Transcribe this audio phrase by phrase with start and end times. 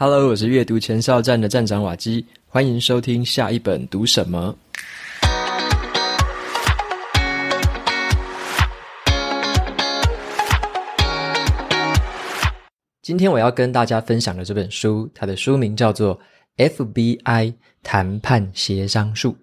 [0.00, 4.56] Hello，我是阅读前哨站的站长瓦基，欢迎收听下一本读什么。
[13.02, 16.16] 今天我要跟大家分享的这本书，它的书名叫做
[16.68, 17.52] 《FBI
[17.82, 19.36] 谈判协商术》。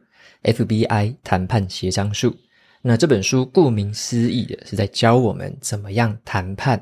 [0.55, 2.33] FBI 谈判协商术。
[2.81, 6.81] 那这本书顾名思义的是在教我们怎么样谈判。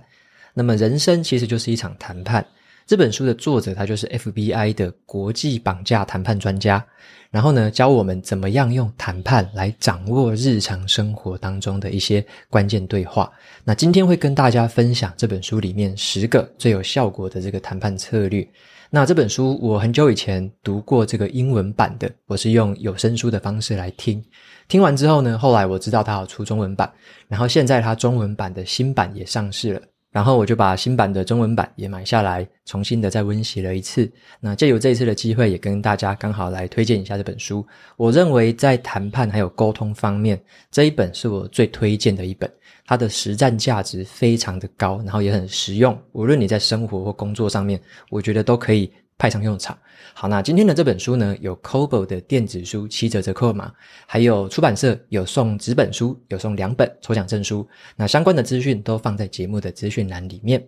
[0.54, 2.46] 那么人生其实就是一场谈判。
[2.86, 6.86] 这本书的作者他就是 FBI 的国际绑架谈判专家，
[7.32, 13.32] 然后呢，教我们怎么样用谈判来掌握日常生活当中的一些关键对话。
[13.64, 18.48] 那今天会跟大家分享这本书里面十个最有效果的这个谈判策略。
[18.90, 24.24] 那这本书我很久以前读过这个英文版的，我是用有声书的方式来听。
[24.68, 26.92] 听完之后呢，后来我知道它有出中文版，
[27.28, 29.82] 然后现在它中文版的新版也上市了。
[30.14, 34.10] 然后我就把新版的中文版也买下来，重新的再温习了一次。
[34.40, 37.66] 那借由这一次的机会，也跟大家刚好来推荐一下这本书。
[37.98, 42.50] 我认为在谈判还有沟通方面，这一本是我最推荐的一本。
[42.86, 45.98] 它的实战价值非常的高，然后也很实用。
[46.12, 48.92] 无论你在生活或工作上面，我觉得都可以。
[49.18, 49.78] 派上用场。
[50.14, 53.74] 好，那今天的这本书呢，有 Kobo 的电子书七折折扣码，
[54.06, 57.68] 还有出版社有送纸本书，有送两本抽奖证书。
[57.96, 60.64] 那相关的资讯都放在节目的资讯栏里面。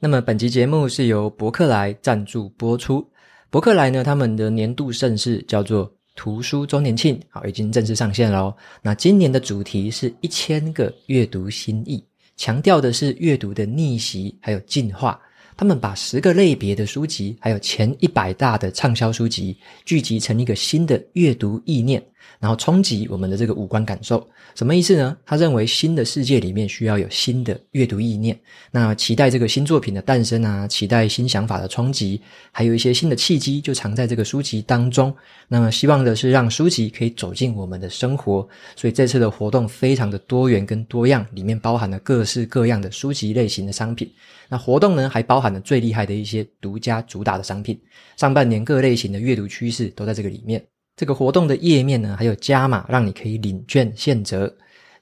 [0.00, 3.08] 那么本集节目是由博客来赞助播出。
[3.50, 8.52] 博客来呢，他们的年度盛事叫做图书周年庆，好，已经正式上线喽。
[8.82, 12.04] 那今年的主题是一千个阅读心意，
[12.36, 15.20] 强调的是阅读的逆袭还有进化。
[15.56, 22.02] 他们把十个类别的书籍，还有前一百大的畅销书籍，聚集成一个新的阅读意念，
[22.40, 24.26] 然后冲击我们的这个五官感受。
[24.54, 25.16] 什么意思呢？
[25.24, 28.38] 他认为新的世界里面需要有新的阅读意念，
[28.70, 35.14] 那期待这个新作品的诞生啊，期待新想法的冲击，还有一些新的契机就藏在这个书籍当中。
[35.48, 44.10] 那么希望的是让书籍可以走进我们的生活，所以这次的活动非常的多元跟多样，里面包含了各式各样的书籍类型的商品。
[44.48, 47.80] 那活动呢，还包含了最厉害的一些独家主打的商品。
[48.16, 50.62] 上半年各类型的阅读趋势都在这个里面。
[50.96, 54.54] 这个活动的页面呢，还有加码，让你可以领券现折。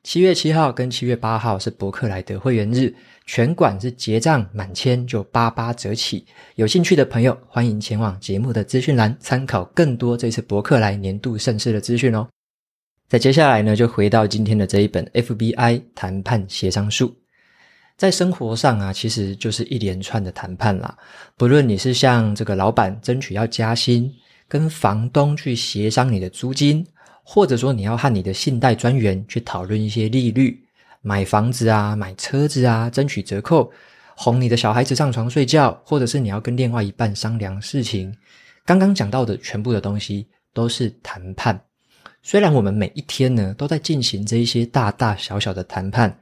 [0.03, 2.95] 七月七号跟七月八号是博客来的会员日，
[3.27, 6.25] 全馆是结账满千就八八折起。
[6.55, 12.27] 有兴趣的朋友，欢迎前往节目的资讯栏参考更多这次博客来年度盛事的资讯哦。
[13.09, 17.15] 在接下来呢，就回到今天的这一本 FBI 谈判协商术。
[17.99, 20.97] 在生活上啊，其实就是一连串的谈判啦。
[21.37, 24.11] 不论你是向这个老板争取要加薪，
[24.51, 26.85] 跟房东去协商你的租金，
[27.23, 30.61] 或者说你要和你的信贷专员去讨论一些利率，
[31.03, 33.71] 买房子啊、买车子啊，争取折扣，
[34.17, 38.13] 哄你的小孩子上床睡觉，或者是你要跟另外一半商量事情，
[38.65, 41.59] 刚刚讲到的全部的东西都是谈判。
[42.21, 46.15] 虽然我们每一天呢都在进行这一些大大小小的谈判。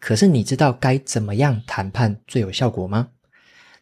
[0.00, 3.08] 可是你知道该怎么样谈判最有效果吗？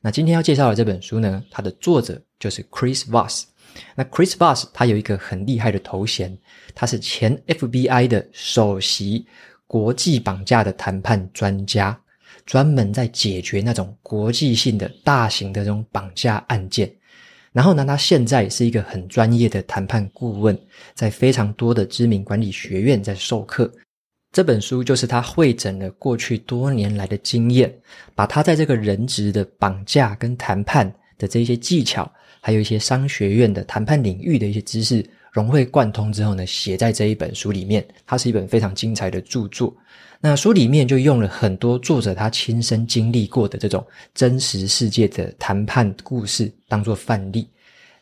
[0.00, 3.44] 那今天要介绍的这本书呢，它的作者就是 Chris Voss。
[3.94, 6.36] 那 Chris Voss 他有一个很厉害的头衔，
[6.74, 9.26] 他是前 FBI 的首席
[9.66, 11.98] 国际绑架的谈判专家，
[12.44, 16.92] 专门在解决那种国际性的大型的这种绑架案件。
[17.52, 20.58] 然后呢，他现在是一个很专业的谈判顾问，
[20.94, 23.70] 在非常多的知名管理学院在授课。
[24.32, 27.70] 这本书就是他会诊了过去多年来的经验，
[28.14, 32.10] 把他在这个人质的绑架跟谈判的这些技巧，
[32.44, 37.86] 还有一些商学院的谈判领域的一些知识融会贯通之后呢，写在这一本书里面。
[38.04, 39.72] 它是一本非常精彩的著作。
[40.20, 47.48] 那书里面就用了很多作者他亲身经历过的这种真实世界的谈判故事当做范例，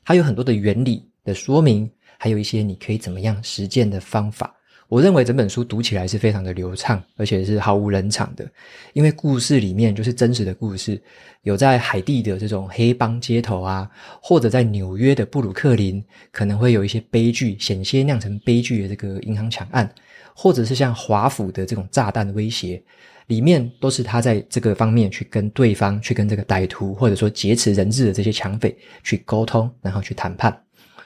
[0.05, 4.55] 它有很多的原理的说明，还有一些你可以怎么样实践的方法。
[4.91, 8.45] 我认为整本书读起来是非常的流畅，而且是毫无冷场的，
[8.93, 11.01] 因为故事里面就是真实的故事，
[11.43, 13.89] 有在海地的这种黑帮街头啊，
[14.21, 19.89] 或者在纽约的布鲁克林，可能会有一些悲剧，险些酿成悲剧的这个银行抢案，
[20.35, 22.83] 或者是像华府的这种炸弹威胁，
[23.29, 30.65] 里面都是他在这个方面去跟对方，去跟这个歹徒，或者说劫持人质的这些抢匪去沟通，然后去谈判。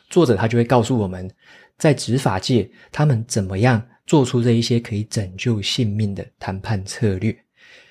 [0.08, 1.30] 作者他就会告诉我们。
[1.79, 7.37] 在执法界，他们怎么样做出这一些可以拯救性命的谈判策略？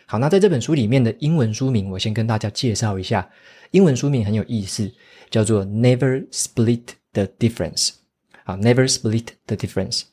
[0.05, 3.27] 好，那在这本书里面的英文书名，我先跟大家介绍一下。
[3.71, 4.91] 英文书名很有意思，
[5.31, 6.81] 叫做 “Never Split
[7.13, 7.91] the Difference”。
[8.43, 10.03] 好，“Never Split the Difference”。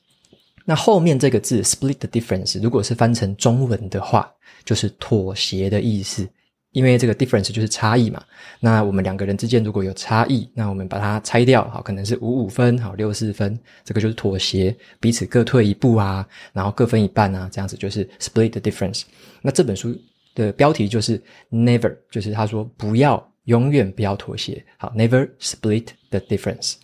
[0.65, 4.33] 那后面这个字 “split the difference”，如果是翻成中文的话，
[4.65, 6.27] 就是妥协的意思。
[6.73, 8.23] 因为这个 difference 就是差异嘛。
[8.61, 19.03] 那我们两个人之间如果有差异，那我们把它拆掉，好，可能是五五分，好，六四分，这个就是妥协，彼此各退一步啊，然后各分一半啊，这样子就是 split the difference。
[19.43, 19.97] 那这本书
[20.35, 21.21] 的标题就是
[21.51, 26.75] never，就是他说不要，永远不要妥协，好，never split the difference，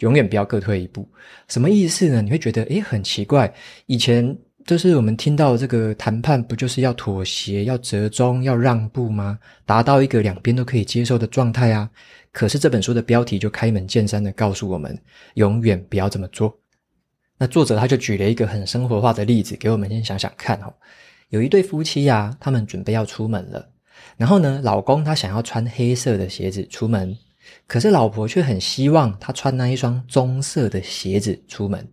[0.00, 1.08] 永远不要各退一步。
[1.48, 2.22] 什么意思呢？
[2.22, 3.52] 你会觉得诶，很奇怪，
[3.86, 4.36] 以前。
[4.64, 9.38] 就是我们听到这个谈判，不就是要妥协、要折中、要让步吗？
[9.66, 11.88] 达到一个两边都可以接受的状态啊。
[12.32, 14.98] 可是这本书的标题就开门见山的告诉我们，
[15.34, 16.58] 永远不要这么做。
[17.36, 20.72] 那作者他就举了一个很生活化的例子给我们先想想看哦。
[21.28, 23.68] 有一对夫妻呀，他们准备要出门了，
[24.16, 27.14] 然后呢，老公他想要穿黑色的鞋子出门，
[27.66, 31.86] 可是老婆却很希望他穿那一双棕色的鞋子出门。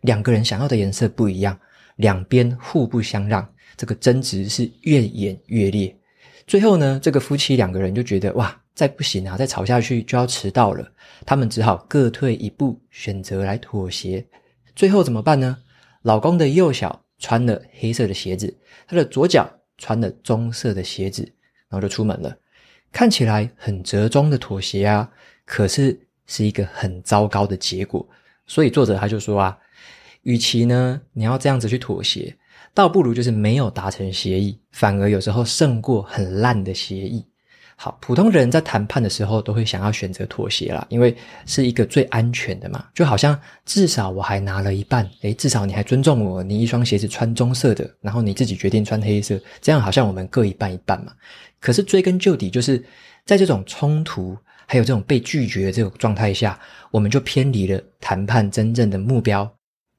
[0.00, 1.58] 两个人想要的颜色不一样。
[1.96, 5.96] 两边互不相让，这个争执是越演越烈。
[6.46, 10.86] 最后呢，这个夫妻两个人就觉得哇，再不行啊，再吵下去就要迟到了。
[11.24, 14.24] 他们只好各退一步，选择来妥协。
[14.74, 15.56] 最后怎么办呢？
[16.02, 18.54] 老公的右脚穿了黑色的鞋子，
[18.86, 19.48] 他的左脚
[19.78, 21.22] 穿了棕色的鞋子，
[21.68, 22.36] 然后就出门了。
[22.92, 25.08] 看起来很折中的妥协啊，
[25.44, 28.06] 可是是一个很糟糕的结果。
[28.46, 29.56] 所以作者他就说啊。
[30.24, 32.36] 与其呢，你要这样子去妥协，
[32.74, 37.24] 倒不如就是没有达成协议，反而有时候胜过很烂的协议。
[37.76, 42.86] 好，普通人在谈判的时候都会想要选择妥协啦，因为是一个最安全的嘛。
[42.94, 51.12] 就好像至少我还拿了一半，诶，至少你还尊重我，你一双鞋子穿棕色的，然后你自己决定穿黑色，这样好像我们各一半一半嘛。
[51.58, 52.82] 可是追根究底，就是
[53.26, 54.36] 在这种冲突
[54.66, 56.58] 还有这种被拒绝的这种状态下，
[56.92, 59.52] 我们就偏离了谈判真正的目标。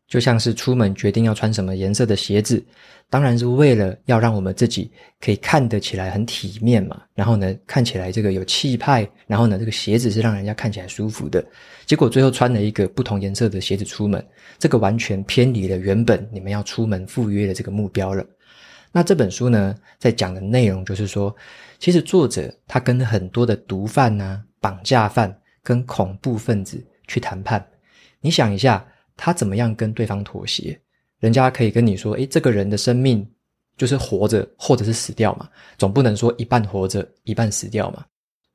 [0.07, 2.63] 就像是出门决定要穿什么颜色的鞋子，
[3.09, 7.01] 当然是为了要让我们自己可以看得起来很体面嘛。
[7.15, 11.43] 然后呢，看起来这个有气派，然后呢，这个鞋子是让人家看起来舒服的。
[11.87, 14.23] 结果最后穿了一个不同颜色的鞋子出门，
[14.59, 18.23] 这个完全偏离了原本你们要出门赴约的这个目标了。
[18.91, 21.35] 那这本书呢，在讲的内容就是说，
[21.79, 27.65] 其实作者他跟很多的毒贩啊、绑架犯跟恐怖分子去谈判，
[28.21, 28.85] 你想一下。
[29.17, 30.79] 他怎么样跟对方妥协？
[31.19, 33.25] 人家可以跟你说：“诶，这个人的生命
[33.77, 38.05] 就是活着，或者是死掉嘛，总不能说一半活着，一半死掉嘛。”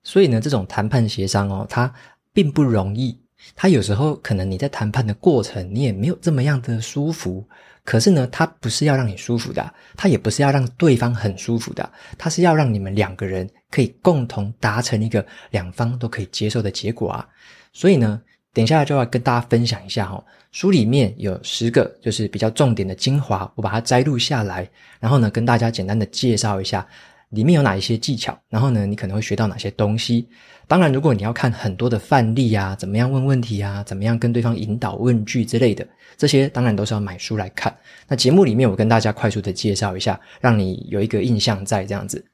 [0.04, 1.92] 所以呢，这种谈判协商哦，它
[2.32, 3.18] 并不容易。
[3.56, 7.42] 它有时候可能你在谈判的过程，你也没有这么样的舒服。
[7.82, 17.26] 可是呢，它不是要让你舒服的，它也不是要让对方很舒服的，它是要让你们两个人可以共同达成一个两方都可以接受的结果啊。
[17.72, 18.20] 所以呢。
[18.52, 24.68] 等一下就要跟大家分享一下哈，书里面有十个就是比较重点的精华，我把它摘录下来，
[24.98, 26.86] 然后呢跟大家简单的介绍一下
[27.30, 30.28] 里面有哪一些技巧，然后呢你可能会学到哪些东西。
[30.66, 35.84] 当然，如果你要看很多的范例啊，怎么样问问题啊，怎么样跟对方引导问句之类的，
[36.16, 37.76] 这些当然都是要买书来看。
[38.06, 42.24] 那节目里面我跟大家快速的介绍一下，让你有一个印象在这样子。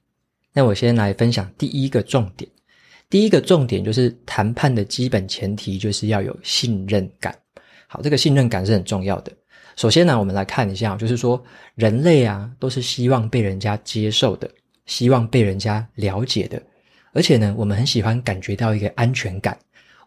[0.52, 2.50] 那我先来分享第一个重点。
[3.08, 7.34] 第一个重点就是谈判的基本前提就是要有信任感。
[7.96, 9.32] 好，这个信任感是很重要的。
[9.74, 11.42] 首先呢，我们来看一下，就是说
[11.76, 14.50] 人类啊都是希望被人家接受的，
[14.84, 16.62] 希望被人家了解的，
[17.14, 19.58] 而且呢，我们很喜欢感觉到一个安全感。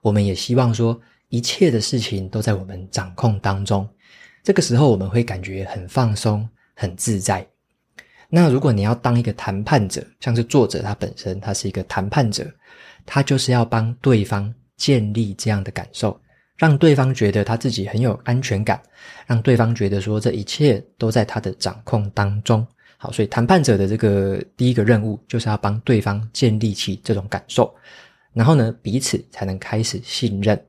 [0.02, 3.90] 我们也希望说一切的事情都在我们掌控当中。
[4.44, 7.44] 这个时候我们会感觉很放松、很自在。
[8.30, 12.46] 那如果你要当一个谈判者，像是作者他本身他是一个谈判者。
[13.04, 16.22] 他就是要帮对方建立这样的感受，
[16.60, 18.80] 让对方觉得他自己很有安全感，
[19.26, 22.68] 让对方觉得说这一切都在他的掌控当中。
[22.98, 27.74] 好，所以谈判者的这个第一个任务就是要帮对方建立起这种感受，
[28.34, 30.62] 然后呢，彼此才能开始信任，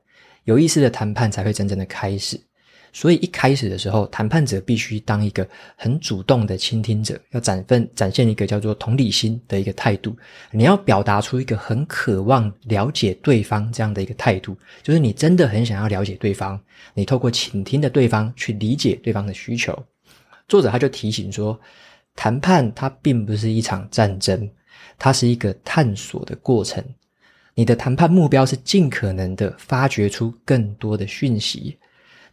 [0.45, 2.39] 有意思的谈判才会真正的开始。
[2.93, 10.15] 所以一开始的时候，谈判者必须当一个很主动的倾听者，要展分展现一个叫做同理心的一个态度。
[10.51, 16.59] 你要表达出一个很渴望了解对方这样的一个态度，就是你真的很想要了解对方，
[16.93, 19.77] 你透过倾听的对方去理解对方的需求。
[20.47, 21.57] 作者他就提醒说，
[22.13, 24.49] 谈判它并不是一场战争，
[24.99, 26.83] 它是一个探索的过程。
[27.53, 31.77] 你的谈判目标是尽可能的发掘出更多的讯息。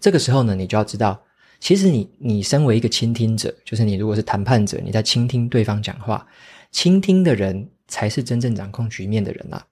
[0.00, 1.20] 这个时候呢，你就要知道，
[1.60, 6.26] 其实你你身为一个倾听者，就是你如果是谈判者，你在倾听对方讲话，
[6.70, 9.66] 倾听的人才是真正掌控局面的人啊。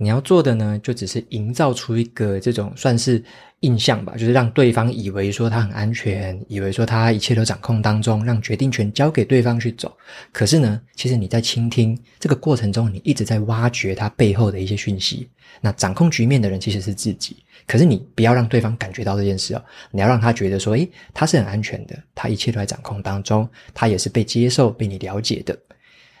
[0.00, 3.20] 你要做的呢，就只是营造出一个这种算是
[3.60, 9.92] 印象吧，就是让对方以为说他很安全，以为说他一切都掌控当中，让决定权交给对方去走。
[10.32, 15.28] 可是呢，其实你在倾听这个过程中，你一直在挖掘他背后的一些讯息。
[15.60, 17.36] 那掌控局面的人其实是自己，
[17.66, 25.58] 可是你不要让对方感觉到这件事哦，你要让他觉得说，诶，他是很安全的，他一切都在掌控当中，他也是被接受、被你了解的。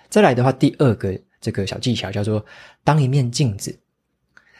[0.08, 1.16] 再来的话，第二个。
[1.40, 2.44] 这个小技巧叫做
[2.82, 3.76] 当一面镜子，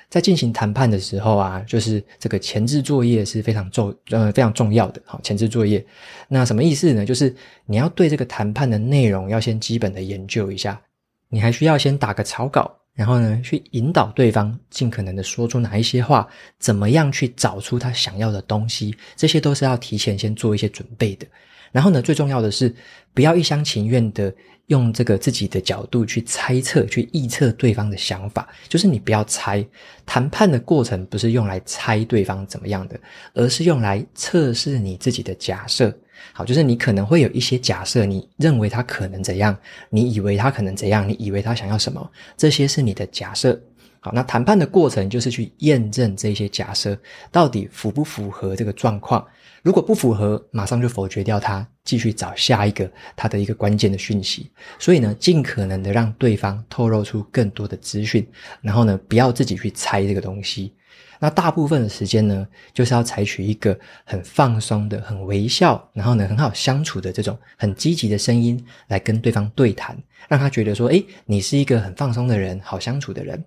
[0.08, 5.02] 在进行谈判的时候啊，就是这个前置作业是非常重呃非常重要的。
[5.04, 5.84] 好，前置作业，
[6.28, 7.04] 那什么意思呢？
[7.04, 7.34] 就是
[7.66, 10.80] 你要对这个谈判的内容要先基本的研究一下，
[11.28, 16.26] 你还需要先打个草稿，然后呢去引导对方尽可能的说出哪一些话，
[16.58, 21.26] 怎么样去找出他想要的东西，这些都是要提前先做一些准备的。
[21.70, 22.74] 然后呢，最重要的是
[23.12, 24.34] 不要一厢情愿的。
[24.68, 29.62] 用这个自己的角度去猜测、去臆测对方的想法，就是你不要猜。
[30.06, 32.98] 谈判的过程不是用来猜对方怎么样的，
[33.34, 35.94] 而是用来测试你自己的假设。
[36.32, 39.56] 好，就是你可能会有一些假设，你认为他可能怎样，
[39.90, 43.60] 你以为他可能怎样，你以为他想要什么，这些是你的假设。
[44.00, 46.96] 好，那谈判的过程就是去验证这些假设
[47.32, 49.26] 到底符不符合这个状况。
[49.62, 54.50] 如果不符合，马上就否决掉它，继续找下一个它的一个关键的讯息。
[54.78, 58.26] 所以呢，尽可能的让对方透露出更多的资讯，
[58.62, 60.72] 然后呢，不要自己去猜这个东西。
[61.20, 73.44] 那大部分的时间呢，就是要采取一个很放松的、很微笑，然后呢，很好相处的这种很积极的声音来跟对方对谈，让他觉得说，诶，你是一个很放松的人，好相处的人。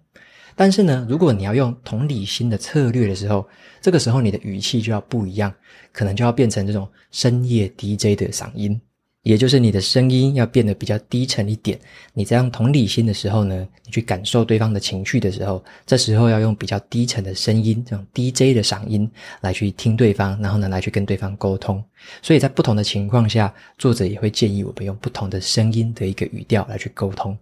[0.56, 3.48] 但是呢，如果你要用同理心的策略的时候，
[3.82, 5.54] 这个时候你的语气就要不一样，
[5.92, 8.80] 可能就要变成这种深夜 DJ 的嗓音，
[9.24, 11.80] 也就是你的声音要变得比较低沉一点。
[12.14, 19.10] 你在用同理心的时候呢，你去感受对方的情绪的时候，这时候要用比较低沉的声音，这种 DJ 的嗓音
[19.42, 21.84] 来去听对方，然后呢，来去跟对方沟通。
[22.22, 27.38] 所以在不同的情况下，作者也会建议我们用不同的声音的一个语调来去沟通。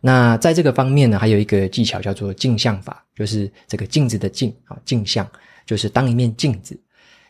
[0.00, 5.28] 那在这个方面呢，还有一个技巧叫做镜像法，就是这个镜子的镜啊，镜像
[5.66, 6.80] 就是当一面镜子。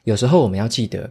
[0.05, 1.11] 有时候我们要记得，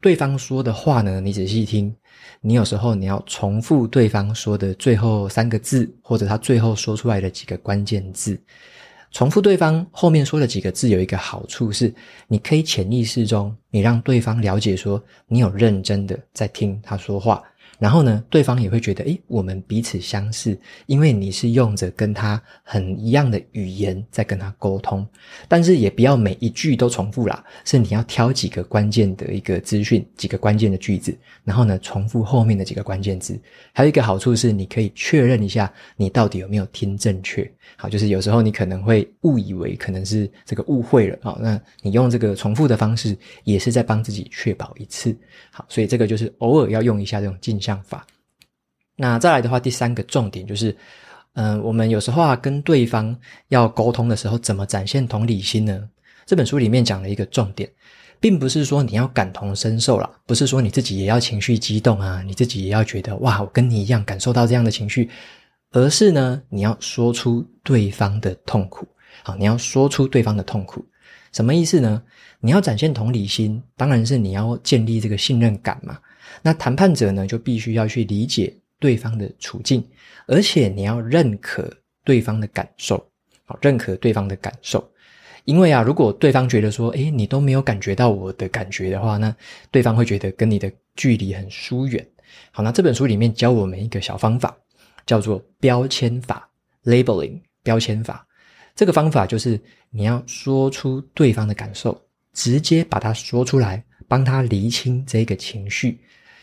[0.00, 1.94] 对方说的话呢，你仔细听，
[2.40, 8.38] 你有时候你要重复对方说的最后三个字，或者他最后说出来的几个关键字。
[9.10, 11.94] 重复对方后面说的几个字有一个好处是，
[12.26, 17.40] 你可以潜意识中，你让对方了解说，你有认真的在听他说话。
[17.78, 25.06] 然后呢，对方也会觉得，诶，我们彼此相似，因为你是用着跟他很一样的语言在跟他沟通。
[25.48, 33.38] 但是也不要每一句都重复啦，是你要挑几个关键的一个资讯，几个关键的句子，然后呢，重复后面的几个关键字。
[33.72, 37.50] 还有一个好处是，你可以确认一下你到底有没有听正确。
[37.76, 41.18] 好，就是有时候你可能会误以为可能是这个误会了。
[41.22, 45.16] 好，那你用这个重复的方式，也是在帮自己确保一次。
[45.50, 48.06] 好，所以这个就是偶尔要用一下这种镜想法。
[48.96, 50.76] 那再来的话，第三个重点就是，
[51.32, 53.16] 嗯、我们有时候啊跟对方
[53.48, 55.88] 要沟通的时候，怎么展现同理心呢？
[56.26, 57.68] 这本书里面讲了一个重点，
[58.20, 65.10] 并不是说你要感同身受啦，不是说你自己也要情绪激动啊，你自己也要觉得哇，我跟你一样感受到这样的情绪，
[65.72, 68.86] 而是呢，你要说出对方的痛苦。
[69.24, 70.84] 好，你要说出对方的痛苦，
[71.32, 72.02] 什么意思呢？
[72.40, 75.98] 你要展现同理心，当然是你要建立这个信任感嘛。
[76.42, 79.86] 那谈判者呢，就必须要去理解对方的处境，
[80.26, 81.70] 而且你要认可
[82.04, 82.96] 对方的感受，
[83.44, 84.86] 好，认可对方的感受。
[85.44, 89.34] 因为啊，如果对方觉得说，诶，你都没有感觉到我的感觉的话，那
[89.70, 92.06] 对方会觉得跟你的距离很疏远。
[92.50, 94.56] 好，那这本书里面教我们一个小方法，
[95.04, 96.48] 叫做标签法
[96.84, 97.40] （labeling）。
[97.62, 98.26] 标签法
[98.74, 99.58] 这个方法就是
[99.90, 102.00] 你要说出对方的感受。
[102.34, 105.98] 直接把它说出来，帮他厘清这个情绪。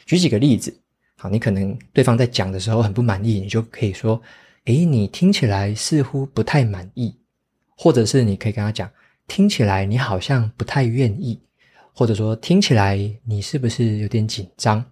[0.05, 0.75] 举几个例子，
[1.17, 4.21] 好，你可能对方在讲的时候很不满意，你就可以说
[4.65, 7.15] ：“诶，你听起来似乎不太满意。”
[7.77, 8.89] 或者是你可以跟他讲
[9.27, 11.39] ：“听起来你好像不太愿意。”
[11.93, 14.83] 或者说：“听起来你是不是有点紧张？”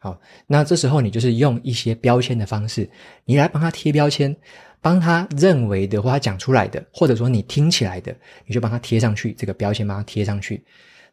[0.00, 2.88] 好，那这时候你就是用一些标签的方式，
[3.24, 4.34] 你来帮他贴标签。
[4.80, 8.14] 帮他认为的或他讲出来的，或者说你听起来的，
[8.44, 10.62] 你就帮他贴上去这个标签，帮他贴上去。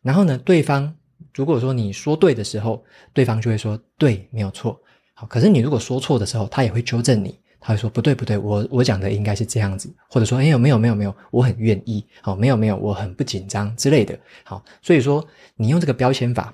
[0.01, 0.93] 然后呢，对方
[1.33, 2.83] 如果说你说对的时候，
[3.13, 4.79] 对方就会说对，没有错。
[5.13, 14.17] 好，可是你如果说错的时候，他也会纠正你，他会说不对不对，我我讲的应该是这样子，或者说哎呦没有没有没有，我很愿意，好，没有没有，我很不紧张之类的。
[14.43, 16.53] 好，所以说你用这个标签法，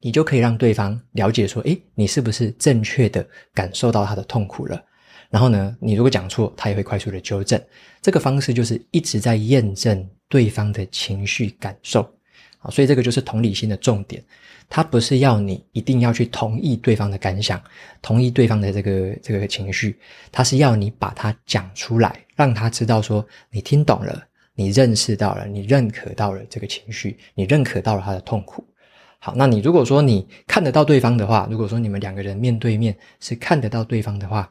[0.00, 4.80] 你就可以让对方了解说，哎，你是不是正确的感受到他的痛苦了。
[5.28, 7.60] 然后呢，你如果讲错，他也会快速的纠正。
[8.00, 12.08] 这个方式就是一直在验证对方的情绪感受。
[12.70, 14.22] 所以这个就是同理心的重点。
[14.68, 17.62] 他不是要你一定要去同意对方的感想，
[18.02, 19.96] 同意对方的这个这个情绪，
[20.32, 24.20] 他是要你把它讲出来，让他知道说你听懂了，
[24.56, 28.64] 你认识到了，你认可到了这个情绪，你认可到了他的痛苦。
[29.20, 34.50] 好，那你如果说你看得到对方的话，如果说你们两个人面对面是看得到对方的话，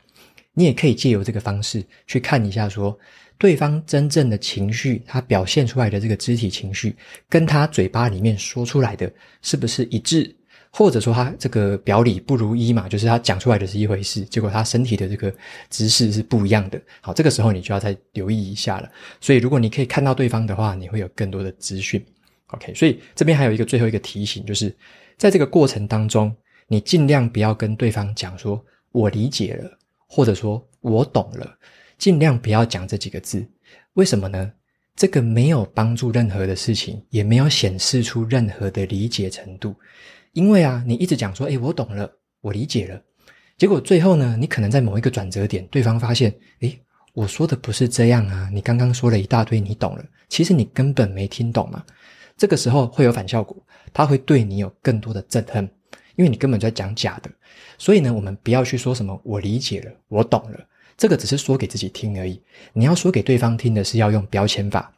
[0.53, 2.99] 你也可以借由这个方式去看一下说，说
[3.37, 6.95] 对方真正的情绪，他表现出来的这个肢体情绪，
[7.29, 9.11] 跟他嘴巴里面说出来的
[9.41, 10.33] 是不是一致，
[10.71, 15.33] 或者说他这个表里不如一嘛，就是他讲出来的是一回事，结果他身体的这个
[15.69, 16.81] 姿势是不一样的。
[17.01, 18.89] 好，这个时候你就要再留意一下了。
[19.19, 22.03] 所以，如果你可以看到对方的话，你会有更多的资讯。
[22.47, 24.73] OK，所以这边还有一个最后一个提醒，就是
[25.17, 26.33] 在这个过程当中，
[26.67, 28.63] 你尽量不要跟对方讲说
[28.93, 29.77] “我理解了”
[30.07, 31.57] 或者说“我懂了”，
[32.05, 33.43] 尽量不要讲这几个字。
[33.93, 34.53] 为什么呢？
[34.95, 39.73] 这个没有帮助任何的事情，也没有显示出任何的理解程度。
[40.33, 42.07] 因为啊，你一直讲说“诶，我懂了，
[42.41, 43.01] 我理解了”，
[43.57, 46.31] 结果最后呢，你可能在某一个转折点，对方发现
[46.61, 46.79] “诶，
[47.15, 51.83] 我说的不是这样啊，你刚刚说了一大堆，你懂了，其实你根本没听懂嘛。”
[52.37, 53.57] 这个时候会有反效果，
[53.91, 55.67] 他会对你有更多的憎恨，
[56.17, 57.31] 因为你根本在讲假的。
[57.79, 60.59] 所以呢，我们不要去说什么“我理解了，我懂了”，
[60.97, 62.41] 这个只是说给自己听而已。
[62.73, 64.91] 你要说给对方听的是要用标签法，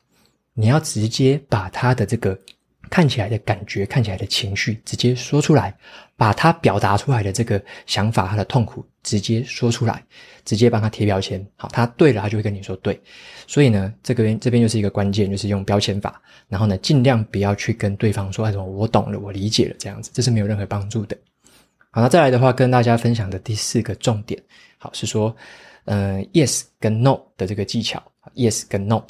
[0.53, 2.37] 你要直接把他的这个。
[2.89, 5.75] 看起来的感觉，看起来的情绪，直接说出来，
[6.15, 10.01] 把他表达出来的这个想法，他的痛苦，直接说出来，
[10.45, 11.45] 直接帮他贴标签。
[11.57, 12.97] 好，他对了，他就会跟你说对。
[13.45, 16.21] 所以呢，这个边这边就是一个关键，就是用标签法。
[16.47, 21.17] 然后呢，尽量不要去跟对方说什么我懂了，我理解了这样子，这是没有任何帮助的。
[21.91, 24.41] 好，那再来的话，跟大家分享的第四个重点，
[24.77, 25.35] 好是说，
[25.87, 28.01] 呃，yes 跟 no 的这个技巧
[28.35, 29.01] ，yes 跟 no。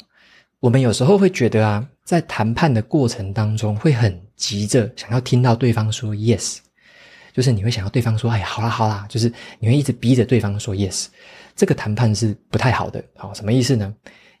[0.60, 6.58] 我们有时候会觉得啊，在谈判的过程当中，会很急着想要听到对方说 yes，
[7.32, 11.06] 就是你会想要对方说，哎，好啦好啦，就是你会一直逼着对方说 yes，
[11.54, 13.04] 这个谈判是不太好的。
[13.16, 13.92] 好，什么意思呢？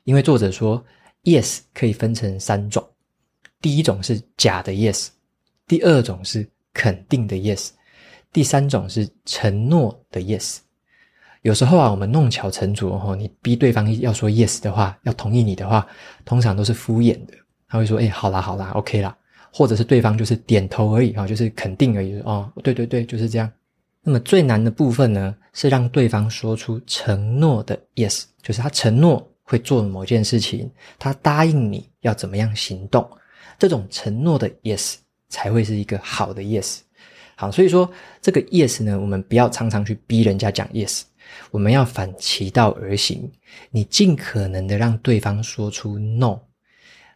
[0.04, 0.84] 因为作者说
[1.24, 2.84] yes 可以分成三种，
[3.60, 5.08] 第一种是假的 yes，
[5.66, 7.70] 第二种是肯定的 yes，
[8.32, 10.58] 第三种是承诺的 yes。
[11.48, 15.86] 有时候啊，我们弄巧成拙哈，你逼对方要说 yes 的话，要同意你的话，
[16.22, 17.32] 通常都是敷衍的。
[17.66, 19.16] 他会说：“哎，好啦，好啦，OK 啦。”
[19.50, 22.20] 或者是对方就是点头而已啊，就是肯定而已。
[22.20, 23.50] 哦，对对对，就是这样。
[24.02, 33.08] 那么最难的部分呢，是让对方说出承诺的 yes，就是他承诺会做某件事情，他答应你要怎么样行动，
[33.58, 34.96] 这种承诺的 yes
[35.30, 36.80] 才会是一个好的 yes。
[37.36, 41.04] 好，所以说这个 yes 呢，我们不要常常去逼人家讲 yes。
[41.50, 43.30] 我们要反其道而行，
[43.70, 46.38] 你尽可能的让对方说出 no。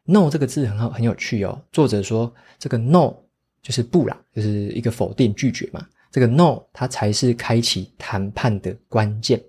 [0.04, 1.62] no 这个字很好，很有趣哦。
[1.70, 3.14] 作者说这个 no
[3.62, 5.86] 就是不啦，就是一个否定拒绝嘛。
[6.10, 9.42] 这个 no 它才是开启谈判的关键。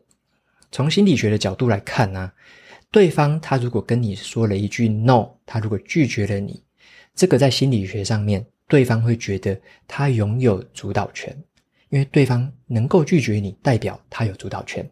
[0.71, 2.31] 从心理学的角度来看呢，
[2.91, 6.63] 对方他如果跟你说了一句 no，他如果拒绝了你，
[7.15, 11.35] 这个在心理学上面，对方会觉得他拥有主导权。
[11.93, 14.83] 因为对方能够拒绝你，代表他有主导权。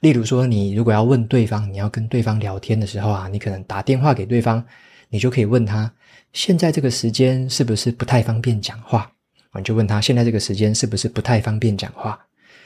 [0.00, 4.60] 例如说，你如果要问对方，你要跟对方聊天的时候啊，你可能打电话给对方，
[5.08, 5.88] 你就可以问他，
[6.32, 9.08] 现在这个时间是不是不太方便讲话？
[9.54, 12.18] 你就问他，现在这个时间是不是不太方便讲话？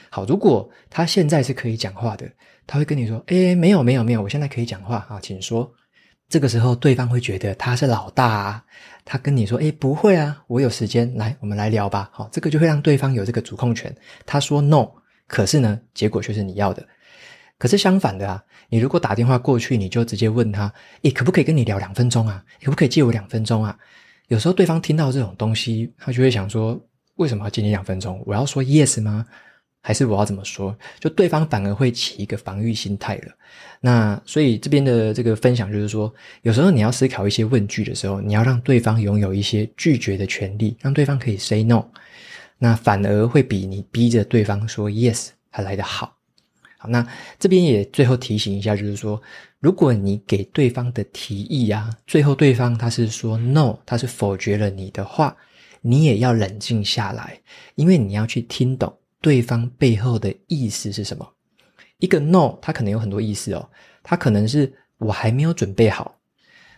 [0.09, 2.27] 好，如果他现在是可以讲话的，
[2.65, 5.71] 他会跟你说，诶，没有没有没有，我现在可以讲话啊，请说。
[6.29, 8.65] 这个时候，对方会觉得他是老大啊，
[9.09, 13.95] 他跟你说：“诶，不会啊，我有时间，来，我们来聊吧。”好，这个就会让对方有这个主控权。
[14.25, 14.85] 他说 “no”，
[15.27, 16.85] 可是呢，结果却是你要的。
[17.57, 20.71] 可是相反的啊，你如果打电话过去，你就直接问他
[21.03, 22.43] ：“诶，可不可以跟你聊两分钟啊？
[22.61, 23.77] 可不可以借我两分钟啊？”
[24.27, 26.77] 有时候对方听到这种东西，他就会想说
[27.15, 28.21] ：“为什么要借你两分钟？
[28.25, 29.25] 我要说 yes 吗？”
[29.87, 30.77] 还是我要怎么说？
[30.99, 33.33] 就对方反而会起一个防御心态了。
[33.79, 41.85] 那所以这边的这个分享就是说，有时候你要思考一些问句的时候，你要让对方拥有一些拒绝的权利，让对方可以 say no。
[42.57, 46.17] 那反而会比你逼着对方说 yes 还来得好。
[46.77, 47.07] 好，那
[47.39, 49.21] 这边也最后提醒一下，就是说，
[49.61, 55.33] 如果你给对方的提议啊，最后对方他是说 no，他是否决了你的话，
[55.79, 57.39] 你也要冷静下来，
[57.75, 58.93] 因为你要去听懂。
[59.21, 61.27] 对方背后的意思是什么？
[61.99, 63.69] 一个 no，它可能有很多意思哦。
[64.03, 66.15] 它可能是我还没有准备好，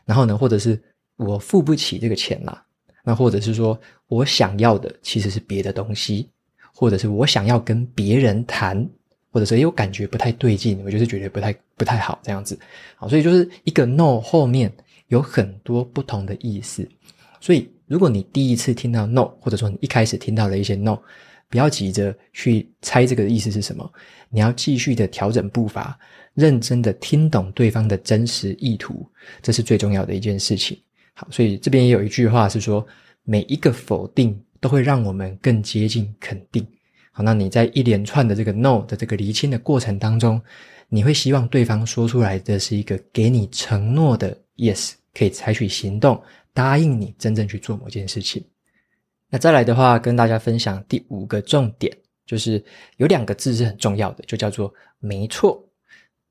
[0.05, 0.81] 然后呢，或者是
[1.17, 2.65] 我付不起这个钱啦。
[3.03, 6.29] 那或者是说我想要的其实是别的东西，
[6.73, 8.87] 或者是我想要跟别人谈，
[9.31, 12.59] 或者说有感觉不太对劲，我就是觉得不太不太好这样子。
[12.95, 14.71] 好，所以就是一个 no 后面
[15.07, 16.87] 有很多不同的意思。
[17.39, 20.97] 所以如果你第一次听到 no，或者说你一开始听到了一些 no，
[21.49, 23.91] 不要急着去猜这个意思是什么，
[24.29, 25.97] 你要继续的调整步伐，
[26.35, 29.05] 认真的听懂对方的真实意图，
[29.41, 30.77] 这是最重要的一件事情。
[31.15, 32.85] 好，所以这边也有一句话是说，
[33.23, 36.65] 每一个否定都会让我们更接近肯定。
[37.11, 40.39] 好，那你在一连串的这个 no 的这个厘清的过程当中，
[40.87, 46.21] 你会希望对方说出来的是一个给你承诺的 yes，可以采取行动，
[46.53, 48.45] 答应你真正去做某件事情。
[49.29, 52.63] 那再来的话，跟大家分享第五个重点，就是
[52.97, 55.63] 有两个字是很重要的，就叫做没错。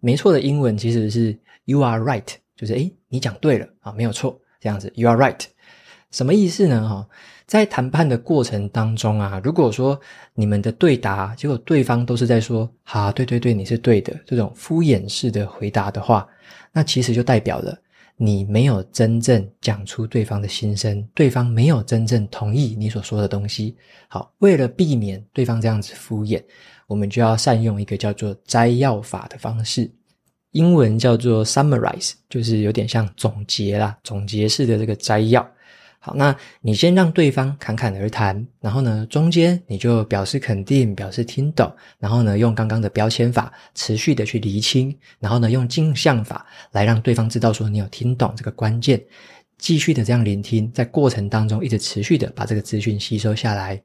[0.01, 5.41] 没错的英文其实是 you are right，就是诶，你讲对了啊，没有错，这样子 you are right。
[6.11, 6.89] 什么意思呢？
[6.89, 7.07] 哈，
[7.47, 10.01] 在谈判的过程当中啊，如果说
[10.35, 16.27] 你们的对答，结果对方都是在说“好，对对对，你是对的”这种敷衍式的回答的话，
[16.73, 17.79] 那其实就代表了
[18.21, 23.77] 你没有真正讲出对方的心声，对方没有真正同意你所说的东西。
[24.09, 26.43] 好，为了避免对方这样子敷衍，
[26.89, 29.89] 我们就要善用一个叫做摘要法的方式，
[30.51, 35.49] 英文叫做 summarize，就是有点像总结啦，总结式的这个摘要。
[36.17, 49.03] 那你先让对方侃侃而谈，然后呢，中间你就表示肯定，表示听懂，然后呢，用刚刚的标签法持续的去厘清，然后呢，用镜像法来让对方知道说你有听懂这个关键，
[49.59, 53.83] 继续的这样聆听，在过程当中一直持续的把这个资讯吸收下来，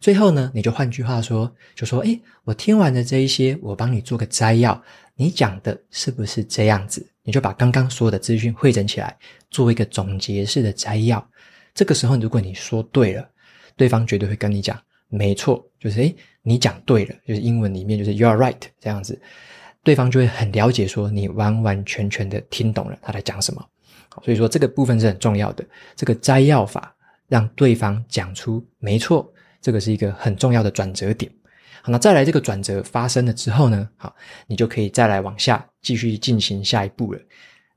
[0.00, 4.82] 最后呢，你就换句话说，就说，诶，我听完的这一些，我帮你做个摘要，
[5.16, 7.06] 你讲的是不是这样子？
[7.22, 9.14] 你就把刚刚所有的资讯汇整起来，
[9.50, 11.24] 做一个总结式的摘要。
[11.74, 13.28] 这个时候，如果你说对了，
[13.76, 14.78] 对方绝对会跟你讲，
[15.08, 19.20] 没错，就是诶，你讲对了，就是英文里面就是 you are right 这样子，
[19.82, 23.64] 对方就会很了解说你完完全全的听懂了他在讲什么。
[24.22, 25.64] 所以说这个部分是很重要的，
[25.96, 26.94] 这个摘要法
[27.28, 31.30] 让对方讲出没错，这个是一个很重要的转折点。
[31.82, 34.14] 好，那再来这个转折发生了之后呢，好，
[34.46, 37.20] 你就可以再来往下继续进行下一步了。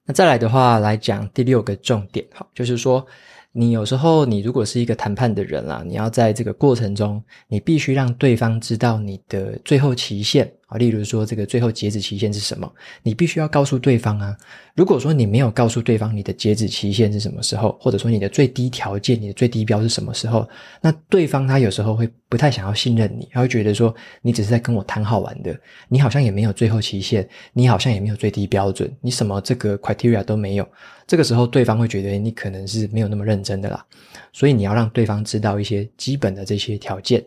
[0.05, 3.05] 那再来的话来讲第六个重点，好，就是说。
[3.55, 10.51] 你有时候，你如果是一个谈判的人啦，你要在这个过程中，你必须让对方知道你的最后期限。
[10.77, 12.71] 例如说，这个最后截止期限是什么？
[13.01, 14.35] 你必须要告诉对方啊。
[14.75, 20.47] 如果说你没有告诉对方你的截止期限是什么时候，或者说你的最低条件、你的最低标是什么时候，
[20.81, 25.55] 那对方他有时候会不太想要信任你，他会觉得说你只是在跟我谈好玩的，
[25.87, 30.67] 你好像也没有最后期限，你好像也没有最低标准，你什么这个 criteria 都没有。
[31.05, 33.85] 这个时候，对方会觉得你可能是没有那么认真的啦，
[34.31, 37.23] 所以你要让对方知道一些基本的这些条件。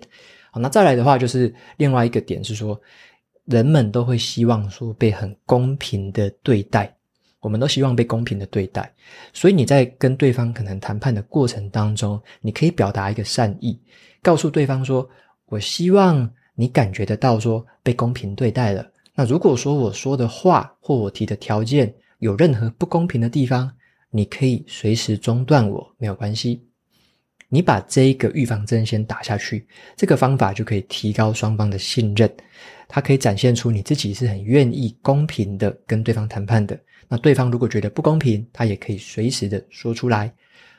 [0.50, 2.80] 好，那再来的话，就是另外一个点是说，
[3.46, 6.94] 人们都会希望说被很公平的对待，
[7.40, 8.92] 我们都希望被公平的对待，
[9.32, 13.78] 所以你在跟对方可能谈判的过程当中，你可以表达一个善意，
[14.20, 15.08] 告诉对方说，
[15.46, 18.84] 我希望你感觉得到说被公平对待了。
[19.14, 23.70] 那如果说我说的话或我提的条件，有任何不公平的地方，
[24.10, 26.66] 你可以随时中断我，没有关系。
[27.48, 32.30] 你把这一个预防针先打下去，这个方法就可以提高双方的信任。
[32.88, 36.78] 它可以展现出你自己是很愿意公平的跟对方谈判的。
[37.08, 40.32] 那对方如果觉得不公平，他也可以随时的说出来。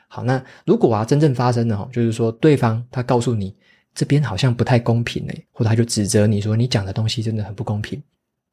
[0.08, 3.54] 好，那如果啊真正发生了哈，就是说对方他告诉你
[3.94, 8.02] 这边好像不太公平诶，或者他就指责你说你讲的东西真的很不公平。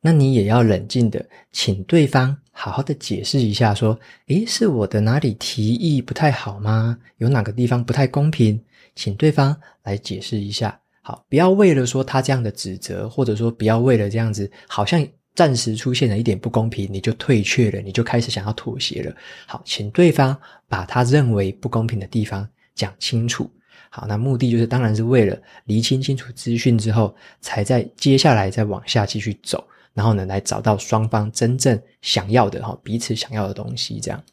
[0.02, 6.98] 那你也要冷静的，请对方好好的解释一下，说：“诶，是我的哪里提议不太好吗？
[7.18, 8.60] 有哪个地方不太公平？”
[8.96, 10.80] 请对方来解释一下。
[11.02, 19.14] 好，不要为了说他这样的指责，或者说不要为了这样子，好像暂时出现了一点不公平，你就退却了，你就开始想要妥协了。
[19.46, 20.36] 好，请对方
[20.70, 23.52] 把他认为不公平的地方讲清楚。
[23.90, 29.62] 好，那目的就是当然是为了厘清清楚资讯之后，才在接下来再往下继续走。
[29.96, 34.24] 然后呢，来找到双方真正想要的哈，彼此想要的东西，这样。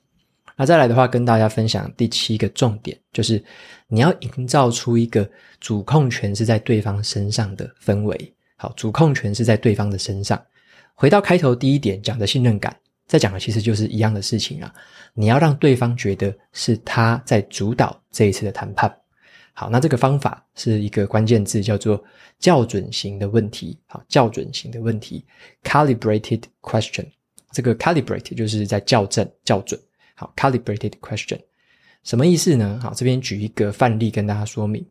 [0.55, 3.43] 那再来的话，跟大家分享第七个重点，就是
[3.89, 5.29] 你要营造出一个
[5.61, 8.35] 主控权是在对方身上的氛围。
[8.57, 10.41] 好，主控权是在对方的身上。
[10.95, 14.73] 回到开头第一点讲的信任感，再讲的其实就是一样的事情啊。
[15.15, 18.95] 你要让对方觉得是他在主导这一次的谈判。
[19.53, 22.03] 好，那这个方法是一个关键字，叫做
[22.39, 23.79] 校准型的问题。
[23.87, 25.25] 好，校准型的问题
[25.63, 27.07] ，calibrated question。
[27.53, 29.79] 这个 calibrated 就是在校正、校准。
[30.15, 31.39] 好，calibrated question
[32.03, 32.81] 什么意思呢？
[32.83, 34.85] 好，这边举一个范例跟大家说明。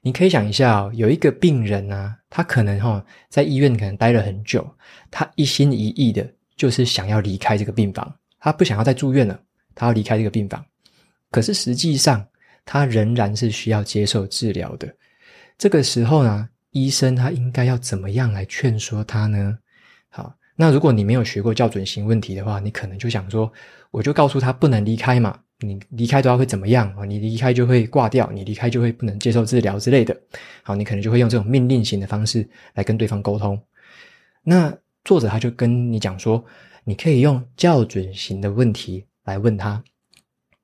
[0.00, 4.66] 你可以想一下哦，有一个病人啊，他可能哈在医院可能待了很久，
[5.10, 9.38] 他一心一意的就是想要离开这个病房，他不想要再住院了，
[9.74, 10.64] 他要离开这个病房。
[11.30, 12.26] 可是实际上，
[12.70, 14.94] 他仍然是需要接受治疗的。
[15.56, 19.56] 这个时候呢，医生他应该要怎么样来劝说他呢？
[20.10, 23.50] 好，那如果你没有学过校准型问题的话，你可能就想说，
[23.90, 25.40] 我就告诉他不能离开嘛。
[25.60, 27.06] 你离开的话会怎么样啊？
[27.06, 30.14] 你离开就会挂掉，你离开就会不能接受治疗之类的。
[30.62, 33.58] 好，你可能就会用这种命令型的方式来跟对方沟通。
[34.42, 34.76] 那
[35.06, 36.44] 作者他就跟你讲说，
[36.84, 39.82] 你可以用校准型的问题来问他。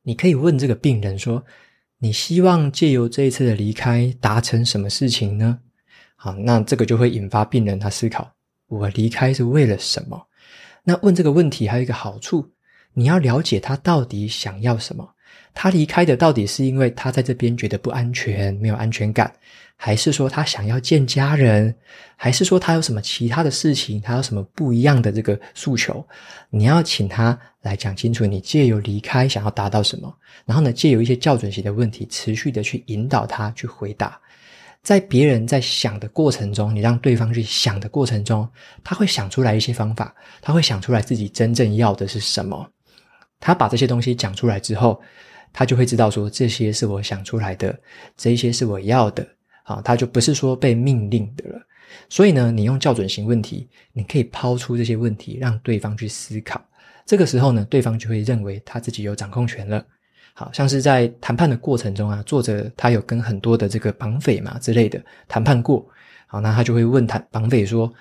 [0.03, 1.43] 你可以问这个病人说，
[2.05, 5.59] 你希望借由这一次的离开达成什么事情呢？
[6.17, 8.31] 好，那这个就会引发病人他思考，
[8.67, 10.27] 我离开是为了什么？
[10.83, 12.53] 那问这个问题还有一个好处。
[12.93, 15.13] 你要了解他到底想要什么，
[15.53, 19.33] 他离开的到底是因为他在这边觉得不安全，没有安全感，
[19.77, 21.75] 还是说他想要见家人，
[22.16, 26.05] 还是说他有什么其他的事情，他有什么不一样的这个诉求？
[26.51, 30.12] 你要请他来讲清楚，你借由离开想要达到什么，
[30.44, 34.18] 然后呢，借由一些校准型的问题，持续的去引导他去回答。
[34.83, 38.47] 在别人在想的过程中，你让对方去想的过程中，
[38.83, 42.68] 他会想出来一些方法，他会想出来自己真正要的是什么。
[43.40, 45.01] 他把这些东西讲出来之后，
[45.53, 47.79] 他就会知道说，这些是我想出来的，
[48.16, 49.27] 这些是我要的，
[49.64, 51.61] 啊，他就不是说被命令的了。
[52.09, 56.61] 所以呢，你用校准型问题，你可以抛出这些问题，让对方去思考。
[57.07, 59.85] 这个时候呢，对方就会认为他自己有掌控权了。
[60.33, 65.87] 好，像是在谈判的过程中啊，作者他有跟很多的这个绑匪嘛之类的谈判过，
[66.27, 67.92] 好，那他就会问谈绑匪说。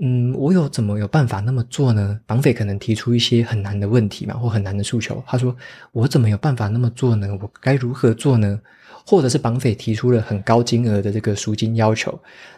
[0.00, 2.20] 嗯，我有怎么有办法那么做呢？
[2.24, 5.22] 绑匪可能提出一些很难的问题嘛，或很难的诉求。
[5.26, 5.56] 他说
[5.90, 7.28] ：“我怎么有办法那么做呢？
[7.42, 8.60] 我该如何做呢？”
[9.04, 12.16] 或者是绑匪提出了很高金额的这个赎金要求，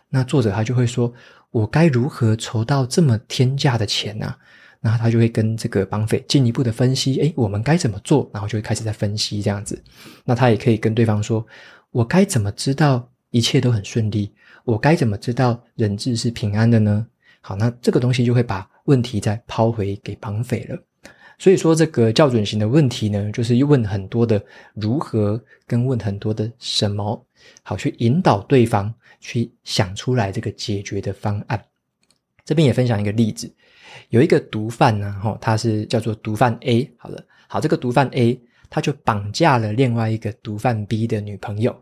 [0.09, 1.13] 那作者他就会说
[1.51, 4.35] ：“我该如何筹到这么天价的钱呢？”
[4.83, 9.83] 然后他就会跟这个绑匪进一步的分析：“诶，我们该怎么做？”然后就会开始在分析这样子。
[10.25, 11.47] 那他也可以跟对方说
[11.93, 14.33] ：“我该怎么知道一切都很顺利？
[14.65, 17.07] 我该怎么知道人质是平安的呢？”
[17.41, 20.79] 好，那这个东西就会把问题再抛回给绑匪了。
[21.39, 27.27] 所以说，这个校准型的问题呢，就是又问很多的如何，跟问很多的什么，
[27.63, 31.65] 好去引导对方去想出来这个解决的方案。
[32.45, 33.51] 这边也分享一个例子，
[34.11, 36.93] 有一个毒贩呢，哈，他是叫做毒贩 A。
[36.99, 41.75] 好了，好，这个毒贩 A 他就绑架了另外一个毒贩 B 的女朋友。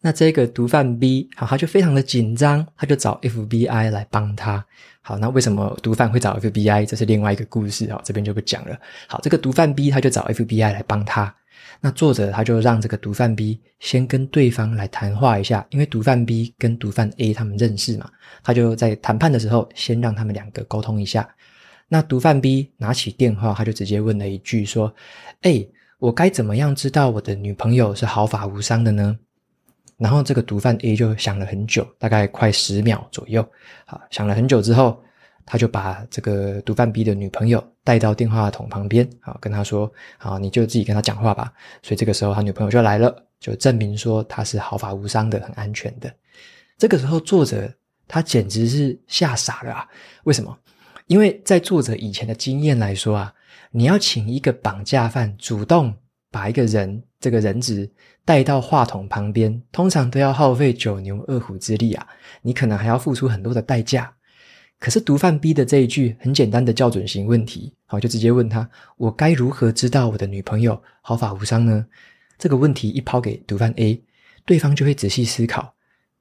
[0.00, 4.64] 那这个毒贩 B，好，他就非常的紧张，他就找 FBI 来帮他。
[5.00, 6.86] 好，那为什么毒贩会找 FBI？
[6.86, 8.78] 这是另外一个故事啊，这边就不讲了。
[9.08, 11.34] 好，这个毒贩 B 他就找 FBI 来帮他。
[11.80, 18.08] 那作者他就让这个毒贩 B 先跟对方来谈话一下，因为毒贩 B 跟毒贩 A 他们认识嘛，
[18.44, 21.28] 他就在谈判的时候先让他们两个沟通一下。
[21.88, 24.94] 那毒贩 B 拿起电话，他就直接问了一句说
[25.42, 25.66] ：“哎，
[25.98, 29.18] 我该怎么样知道我的女朋友是毫发无伤的呢？”
[29.98, 33.46] 然后这个毒贩 A 就想了很久，大概快十秒左右。
[33.84, 35.02] 啊，想了很久之后，
[35.44, 46.10] 他就把这个毒贩 B 的女朋友带到电话筒旁边，啊，跟他说：“好，你就自己跟他讲话吧。”所以这个时候，他女朋友就来了，就证明说他是毫发无伤的，很安全的。
[46.76, 47.68] 这个时候，作者
[48.06, 49.88] 他简直是吓傻了啊！
[50.24, 50.56] 为什么？
[51.06, 53.34] 因为在作者以前的经验来说啊，
[53.72, 55.94] 你要请一个绑架犯主动
[56.30, 57.90] 把一个人这个人质
[58.24, 62.06] 带到话筒旁边，通常都要耗费九牛二虎之力啊！
[62.42, 64.12] 你可能还要付出很多的代价。
[64.78, 71.84] 可是毒贩 B 的这一句很简单的校准型问题，好，就直接问他：我该如何知道我的女朋友毫发无伤呢？
[72.38, 74.00] 这个问题一抛给毒贩 A，
[74.44, 75.74] 对方就会仔细思考，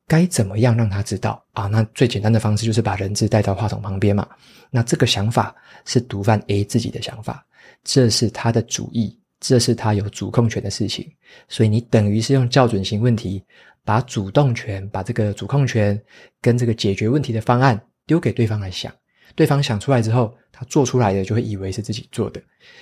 [0.08, 1.68] 该怎么样让他知道啊？
[1.68, 4.28] 那最简单的方式就是把人质带到话筒旁边嘛。
[4.72, 7.46] 那这个想法是毒贩 A 自己的想法，
[7.84, 9.20] 这是他的主意。
[9.40, 11.12] 这是他有主控权的事情，
[11.48, 13.44] 所以你等于是用校准型问题，
[13.84, 16.00] 把主动权、把这个主控权
[16.42, 18.94] 跟这个解决问题的方案丢给对方来想，
[19.36, 22.42] 对方想出来之后，他做出来的就会以为是自己做的，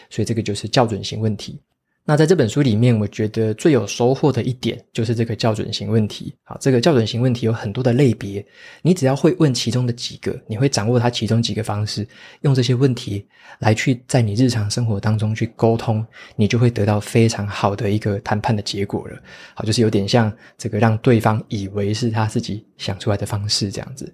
[0.10, 1.62] 所以这个就是校准型问题。
[2.08, 6.32] 那在这本书里面，我觉得最有收获的一点就是这个校准型问题。
[6.44, 8.46] 好，这个校准型问题有很多的类别，
[8.84, 12.08] 你只要会问其中的几个，你会掌握它其中几个方式，
[12.42, 13.26] 用这些问题
[13.58, 19.18] 来去在你日常生活当中去沟通，你就会得到非常好的一个谈判的结果了。
[19.56, 24.14] 好，就是有点像这个让对方以为是他自己想出来的方式这样子。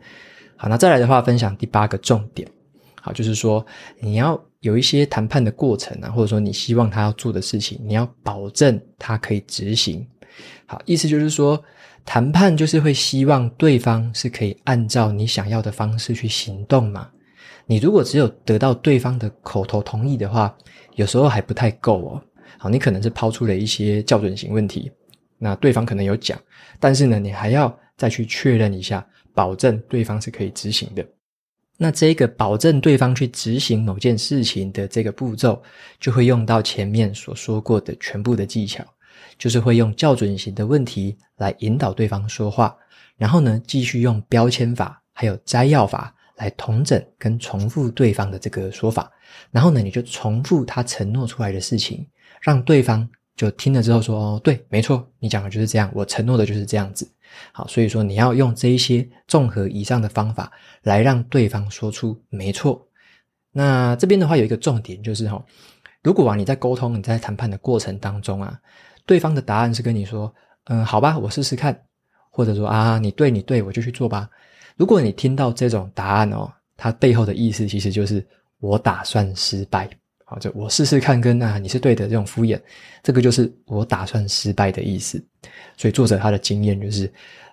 [0.55, 2.47] 好，那再来的话，分享第八个重点。
[3.01, 3.65] 好，就是说
[3.99, 4.41] 你要。
[4.61, 10.05] 有一些谈判的过程啊，或者说你希望他要做的事情，你要保证他可以执行。
[10.65, 11.61] 好，意思就是说，
[12.05, 17.09] 谈判就是会希望对方是可以按照你想要的方式去行动嘛。
[17.65, 20.55] 你如果只有得到对方的口头同意的话，
[20.95, 22.21] 有时候还不太够哦。
[22.57, 24.91] 好，你可能是抛出了一些校准型问题，
[25.39, 26.39] 那对方可能有讲，
[26.79, 31.03] 但是呢，你还要再去确认一下，保证对方是可以执行的。
[31.83, 35.59] 那这个保证对方去执行某件事情的这个步骤，
[35.99, 38.85] 就会用到前面所说过的全部的技巧，
[39.35, 42.77] 就是会用校准型的问题来引导对方说话，
[43.17, 49.11] 然后呢，继续用标签法还有摘要法来同整跟重复对方的这个说法，
[49.49, 52.05] 然后呢，你就重复他承诺出来的事情，
[52.41, 57.11] 让对方就听了之后说：“哦，对，没错，你讲的就是这样，我承诺的就是这样子。”
[57.51, 60.51] 好，所以说你要用这一些综合以上的方法
[60.83, 62.87] 来让对方说出没错。
[63.51, 65.43] 那这边的话有一个重点就是哈，
[66.03, 68.59] 如果啊你在沟通、你在谈判的过程当中啊，
[69.05, 70.33] 对方的答案是跟你说，
[70.65, 71.77] 嗯，好吧，我试试看，
[72.29, 74.29] 或者说啊，你对你对，我就去做吧。
[74.77, 78.25] 如果你听到这种答案哦，它背后的意思其实就是
[78.59, 79.89] 我打算失败。
[80.31, 82.57] 好，就我试试看跟啊你是对的这种敷衍，
[83.03, 85.21] 这个就是我打算失败的意思。
[85.75, 87.11] 所以作者他的经验就是，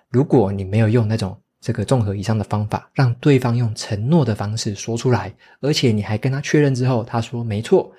[0.09, 7.91] 如果你没有用那种这个综合以上的方法，让对方用承诺的方式说出来，而且你还跟他确认之后，他说没错，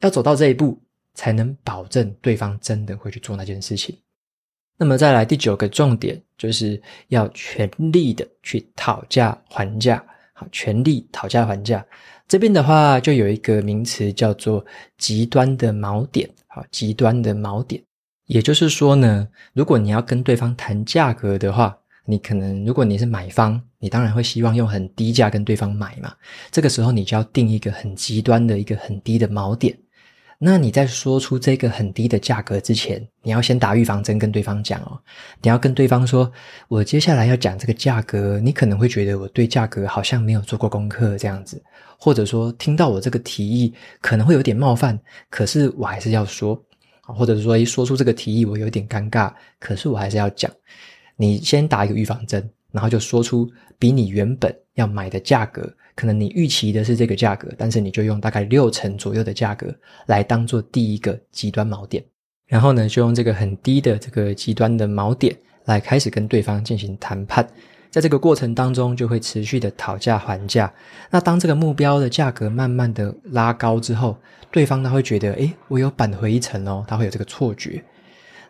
[0.00, 0.78] 要走到这一步，
[1.14, 3.98] 才能保证对方真的会去做那件事情。
[4.76, 10.04] 那么再来第九个重点，就是要全力的去讨价还价。
[10.38, 11.84] 好，全力讨价还价。
[12.28, 14.64] 这边的话，就有一个名词叫做
[14.96, 16.30] 极端的锚点。
[16.46, 17.82] 好，极端的锚点，
[18.26, 26.14] 也就是说呢，如果你要跟对方谈价格的话，你可能如果你是买方，你当然会希望用很低价跟对方买嘛。
[26.52, 29.76] 这个时候，你就要定一个很极端的一个很低的锚点。
[30.40, 34.96] 那你在说出这个很低的价格之前，你要先打预防针跟对方讲哦。
[35.42, 36.30] 你要跟对方说，
[36.68, 41.60] 我接下来要讲这个价格，你可能会觉得我对价格好像没有做过功课这样子，
[41.98, 44.96] 或者说听到我这个提议可能会有点冒犯，
[45.28, 46.56] 可是我还是要说，
[47.02, 50.48] 或者说一说出这个提议我有点尴尬，可是我还是要讲。
[51.16, 55.68] 你先打一个预防针，然后就说出比你原本要买的价格。
[55.98, 59.66] 可能你预期的是这个价格，但是你就用大概六成左右的价格
[60.06, 62.04] 来当做第一个极端锚点，
[62.46, 67.44] 然后呢，就用这个很低的这个极端的锚点来开始跟对方进行谈判，
[67.90, 70.72] 在这个过程当中就会持续的讨价还价。
[71.10, 74.16] 那当这个目标的价格慢慢的拉高之后，
[74.52, 77.82] 对方他会觉得，诶，我有扳回一城哦，他会有这个错觉。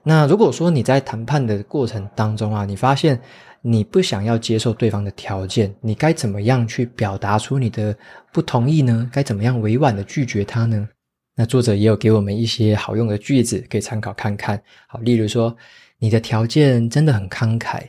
[0.02, 3.18] 那如果说你在谈判的过程当中啊，你发现，
[3.62, 7.96] 你不想要接受对方的条件，你该怎么样去表达出你的
[8.32, 9.08] 不同意呢？
[9.12, 10.88] 该怎么样委婉的拒绝他呢？
[11.34, 14.60] 那作者也有给我们一些好用的句子可以参考看看。
[14.88, 15.56] 好，例如说，
[15.98, 17.82] 你的条件真的很慷慨，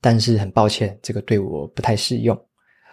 [0.00, 2.36] 但是很抱歉，这个对我不太适用。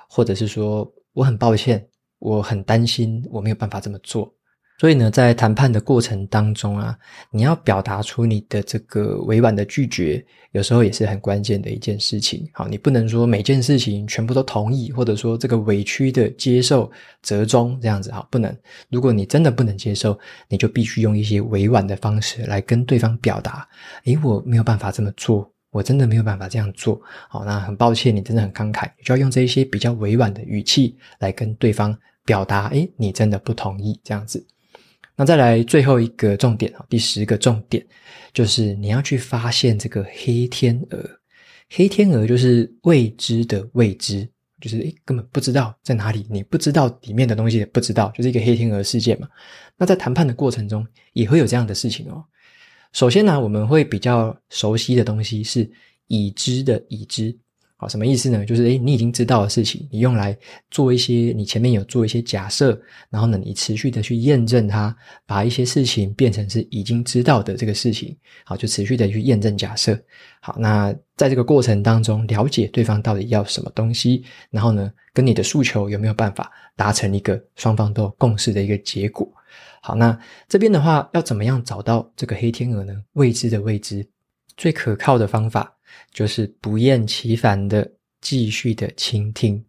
[0.08, 1.84] 或者是说，我很抱歉，
[2.20, 4.32] 我很担心，我没有办法这么做。
[4.80, 6.98] 所以呢，在谈判的过程当中啊，
[7.32, 12.50] 你要表达出你的这个委婉的拒绝，有时候也是很关键的一件事情。
[12.52, 18.54] 好，你不能说每件事情全部都同意，或者说这个委屈的接受折中这样子，好，不能。
[18.90, 23.66] 如果你真的不能接受，你就必须用一些委婉的方式来跟对方表达。
[24.06, 27.00] 诶，我没有办法这么做，我真的没有办法这样做。
[27.30, 32.68] 好，那很抱歉，你真的很慷慨，就要用这一些比较委婉的语气来跟对方表达。
[32.70, 34.46] 诶，你真的不同意这样子。
[35.16, 37.86] 那再来最后一个重点啊，第十个重点
[38.34, 41.20] 就是你要去发现这个黑天鹅。
[41.70, 44.28] 黑天鹅就是未知的未知，
[44.62, 49.28] 就是诶根本不知道在哪里，你不知道里面的东西也不知道，就是一个黑天鹅事件嘛。
[49.78, 52.24] 那在谈判的过程中也会有这样的事情哦。
[52.92, 55.70] 首先呢，我们会比较熟悉的东西是
[56.08, 57.36] 已知的已知。
[57.88, 58.46] 什么意思呢？
[58.46, 60.38] 就是诶，你已经知道的事情，你用来
[60.72, 68.16] 做一些，你前面有做一些假设，然后呢，你持续的去验证它，把一些事情变成是已经知道的这个事情。
[68.46, 69.98] 好，就持续的去验证假设。
[70.42, 79.32] 好，那在这个过程当中，了解对方到底要什么东西，然后呢，跟你的诉求有没有办法达成一个双方都共识的一个结果。
[79.82, 80.18] 好，那
[80.48, 82.94] 这边的话，要怎么样找到这个黑天鹅呢？
[83.14, 84.06] 未知的未知，
[84.56, 85.74] 最可靠的方法。
[86.12, 87.90] 就是不厌其烦的
[88.22, 89.64] 继续的倾听，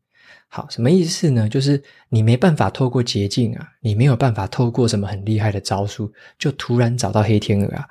[0.49, 1.49] 好，什么意思呢？
[1.49, 7.85] 就是你没办法透过捷径啊，你没有办法透过什么很厉害的招数，就突然找到黑天鹅啊。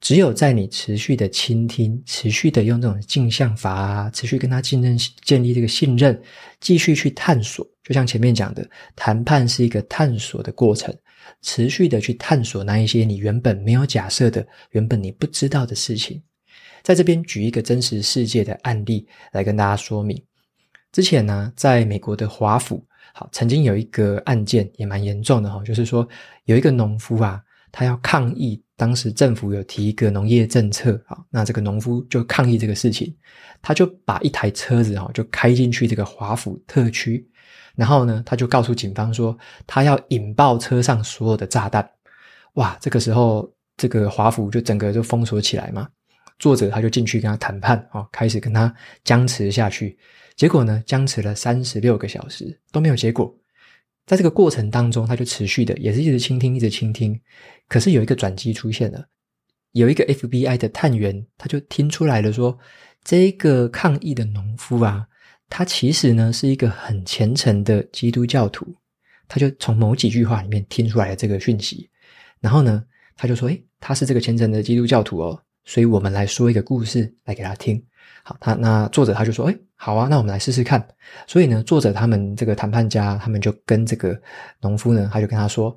[0.00, 6.20] 只有在你持续的倾听，持续的用这种镜像法啊，持续跟他信任，建立这个信任，
[6.60, 7.66] 继续去探索。
[7.82, 10.94] 就像前面讲的，谈判是一个探索的过程，
[11.40, 16.22] 持续的去探索那一些你原本没有假设的、原本你不知道的事情。
[16.82, 20.20] 在这边举一个真实世界的案例来跟大家说明。
[20.92, 26.06] 之前呢，在美国的华府，好，曾经有一个案件也蛮严重的哈，就是说
[26.44, 33.14] 有一个农夫啊，他要抗议当时政府有提一个农业政策，啊，那这个农夫就抗议这个事情，
[33.62, 37.24] 他就把一台车子哈，就开进去这个华府特区，
[37.76, 41.88] 然后呢，他就告诉警方说，他要引爆车上所有的炸弹。
[42.54, 45.88] 哇，这个时候这个华府就整个就封锁起来嘛，
[46.40, 48.74] 作者他就进去跟他谈判啊，开始跟他
[49.04, 49.96] 僵持下去。
[50.34, 53.32] 结果呢，僵持了三十六个小时都没有结果。
[54.06, 57.20] 在这个过程当中，他就持续的也是一直倾听，一直倾听。
[57.68, 59.06] 可是有一个转机出现了，
[59.72, 62.58] 有一个 FBI 的探员，他就听出来了说，说
[63.04, 65.06] 这个抗议的农夫啊，
[65.48, 68.74] 他其实呢是一个很虔诚的基督教徒。
[69.28, 71.88] 他就从某几句话里面听出来了这个讯息，
[72.40, 72.82] 然后呢，
[73.14, 77.82] 他就说：“诶，他是这个虔诚的基督教徒哦，所以我们来说一个故事来给他听。”
[78.22, 80.86] 好，他那作者他就说：“诶。”好啊，那我们来试试看。
[81.26, 84.20] 所以呢，作者他们这个谈判家，他们就跟这个
[84.60, 85.74] 农夫呢，他就跟他说：“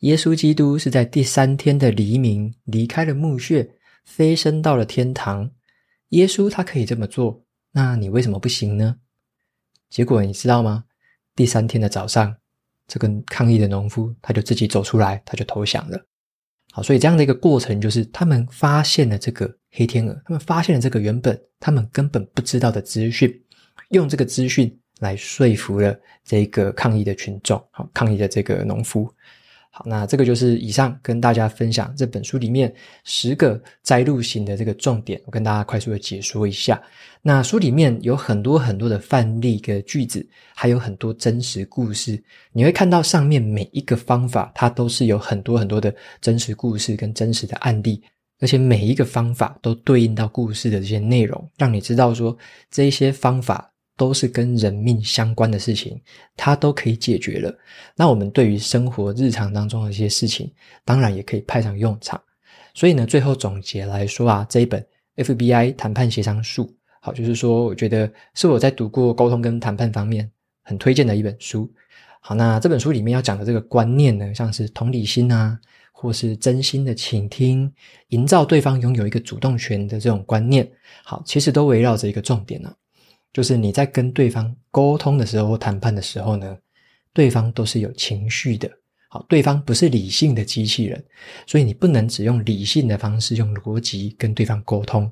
[0.00, 3.68] 耶稣基督是在第三天的黎明离开了墓穴，
[4.04, 5.50] 飞升到了天堂。
[6.10, 7.42] 耶稣他可以这么做，
[7.72, 8.96] 那你为什么不行呢？”
[9.90, 10.84] 结果你知道吗？
[11.34, 12.36] 第三天的早上，
[12.86, 16.00] 这个抗议的农夫他就自己走出来，他就投降了。
[16.72, 19.48] 好，所以这样的一个过程就是他们发现了这个。
[19.74, 23.34] 黑天鹅，他们发现了这个原本他们根本不知道的资讯，
[23.88, 24.70] 用这个资讯
[25.00, 29.10] 来说服了这个抗议的群众，好，抗议的这个农夫。
[29.74, 32.70] 好，那这个就是以上跟大家分享这本书里面
[33.04, 36.78] 十个摘录型的这个重点，我跟大家快速的解说一下。
[37.22, 42.22] 那书里面有很多很多的范例跟句子，还有很多真实故事。
[42.52, 48.02] 你会看到上面每一个方法，它都是有很多很多的真实故事跟真实的案例。
[48.40, 52.36] 而且每一个方法都对应到故事的这些内容，让你知道说
[52.70, 56.00] 这些方法都是跟人命相关的事情，
[56.36, 57.54] 它都可以解决了。
[57.96, 60.52] 那我们对于生活日常当中的一些事情，
[60.84, 62.20] 当然也可以派上用场。
[62.74, 64.84] 所以呢，最后总结来说啊，这一本
[65.16, 70.30] FBI 谈判协商术，好，就是说我觉得是我在读过沟通跟谈判方面
[70.62, 71.70] 很推荐的一本书。
[72.20, 75.58] 好，那这本书里面要讲的这个观念呢，像是同理心啊。
[75.94, 77.72] 或是真心的倾听，
[78.08, 80.68] 营造对方拥有一个主动权的这种观念，
[81.04, 82.74] 好，其实都围绕着一个重点呢、啊，
[83.32, 86.56] 就是你在跟对方沟通的时候或谈判的时候呢，
[87.12, 88.70] 对方都是有情绪的，
[89.08, 91.02] 好，对方不是理性的机器人，
[91.46, 95.10] 所以你不能只用理性的方式用逻辑跟对方沟通，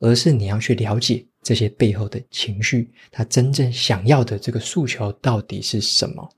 [0.00, 6.28] 而是你要去了解这些背后的情绪，他真正想要的这个诉求到底是什么。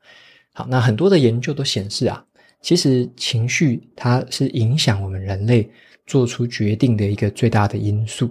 [0.52, 2.24] 好，那很多的研究都显示啊。
[2.60, 5.68] 其实情绪它是影响我们人类
[6.06, 8.30] 做出决定的一个最大的因素。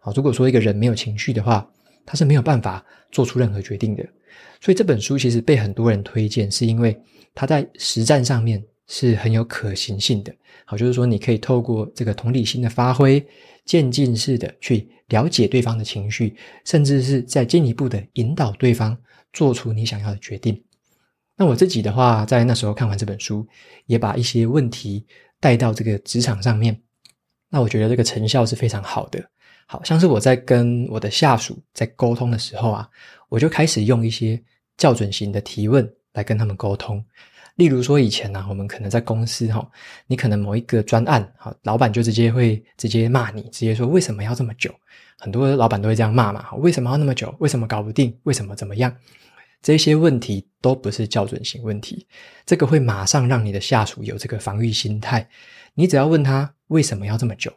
[0.00, 1.66] 好，如果说一个人没有情绪的话，
[2.10, 4.04] 他是没有办法做出任何决定的。
[4.60, 7.00] 所以这本书其实被很多人推荐，是因为
[7.36, 10.34] 它在实战上面是很有可行性的。
[10.64, 13.24] 好，就是说你可以透过这个同理心的发挥，
[13.64, 18.98] 渐进式的去了解对方的情绪，甚至是再进一步的引导对方
[19.32, 20.60] 做出你想要的决定。
[21.36, 23.46] 那我自己的话，在那时候看完这本书，
[23.86, 25.06] 也把一些问题
[25.38, 26.76] 带到这个职场上面。
[27.48, 29.24] 那我觉得这个成效是非常好的。
[29.70, 32.90] 好像是我在跟我的下属在沟通的时候啊，
[33.28, 34.42] 我就开始用一些
[34.78, 37.00] 校准型的提问来跟他们沟通。
[37.54, 39.64] 例如说，以前呢、啊，我们可能在公司哈，
[40.08, 44.74] 你可能某一个专案，好，老板就直接会直接骂你，直接说为什么要这么久？
[45.16, 47.32] 很多老板都会这样骂嘛，为什么要那么久？
[47.38, 48.12] 为什么搞不定？
[48.24, 48.92] 为什么怎么样？
[49.62, 52.04] 这些问题都不是校准型问题，
[52.44, 55.28] 这个会马上让你的下属有这个防御心态。
[55.74, 57.52] 你只要问他为什么要这么久，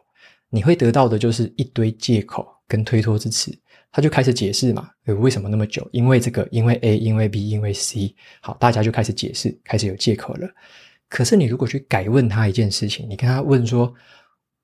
[0.53, 3.51] 你会得到的就是一堆借口跟推脱之词。
[3.91, 4.87] 他就开始解释嘛，
[5.19, 5.87] 为什么那么久？
[5.91, 8.15] 因为这个，因为 A，因为 B，因为 C。
[8.39, 10.47] 好，大家就开始解释，开始有借口了。
[11.09, 13.93] 可是你如果去改问他一件事情，你跟他问说，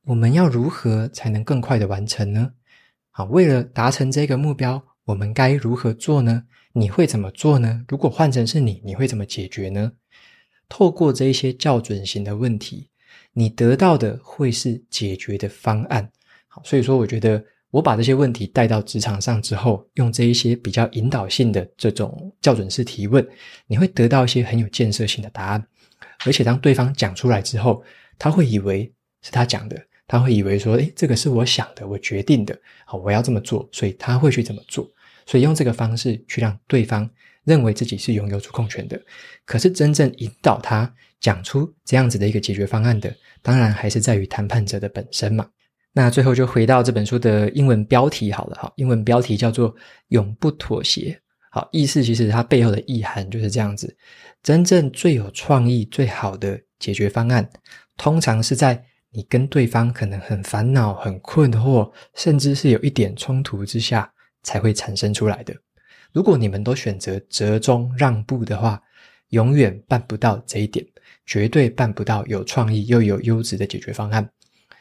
[0.06, 2.52] 我们要如何才能更快的完成呢？
[3.12, 6.44] 好，为了达成这个目标，我们该如何做呢？
[6.74, 7.84] 你会怎么做呢？
[7.88, 9.92] 如果换成是你，你会怎么解决呢？
[10.68, 12.90] 透过这一些校准型的问题，
[13.34, 16.10] 你得到的会是解决的方案。
[16.48, 23.26] 好，所以说我觉得我把这些问题带到职场上之后，用这一些比较引导性的这种校准式提问，
[23.68, 25.68] 你会得到一些很有建设性的答案。
[26.26, 27.84] 而且当对方讲出来之后，
[28.18, 34.90] 他会以为是他讲的，他会以为说，诶，这个是我想的，我决定的，好，我要这么做，所以他会去这么做。
[35.26, 37.08] 所以用这个方式去让对方
[37.44, 39.00] 认为自己是拥有主控权的，
[39.46, 45.48] 可是真正引导他讲出这样子的一个解决方案的，当然还是在于谈判者的本身嘛。
[45.92, 49.76] 那最后就回到这本书的英文标题好了哈，英文标题叫做
[50.10, 51.20] “永不妥协”。
[51.52, 53.98] 好，意思其实它背后的意涵就是这样子：
[54.44, 57.50] 真正最有创意、最好的解决方案，
[57.98, 64.10] 通常是在你跟对方可能很烦恼、很困惑，甚至是有一点冲突之下
[64.44, 65.56] 才会产生出来的。
[66.14, 68.80] 如果你们都选择折中让步的话，
[69.30, 70.86] 永远办不到这一点，
[71.30, 74.28] 绝对办不到有创意又有优质的解决方案。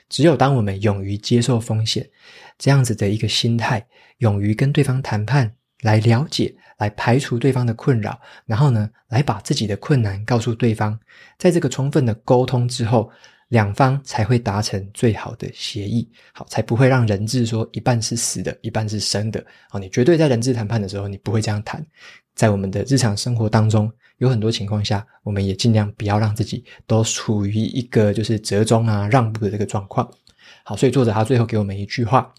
[0.09, 2.09] 只有当我们勇于接受风险，
[2.57, 3.87] 这样子的一个心态，
[4.19, 10.99] 勇于跟对方谈判，来了解，来排除对方的困扰，然后呢，来把自己的困难告诉对方，
[11.37, 13.11] 在这个充分的沟通之后。
[13.49, 19.43] 两方才会达成最好的协议，好，才不会让人质说一半是死的，一半是生的。
[19.71, 21.83] 好，你绝对在人质谈判的时候，你不会这样谈。
[22.35, 30.09] 在我们的日常生活当中，有很多情况下，我们也尽量不要让自己都处于一个就是折中啊、让步的这个状况。
[30.65, 32.33] 好，所以作者他最后给我们一句话：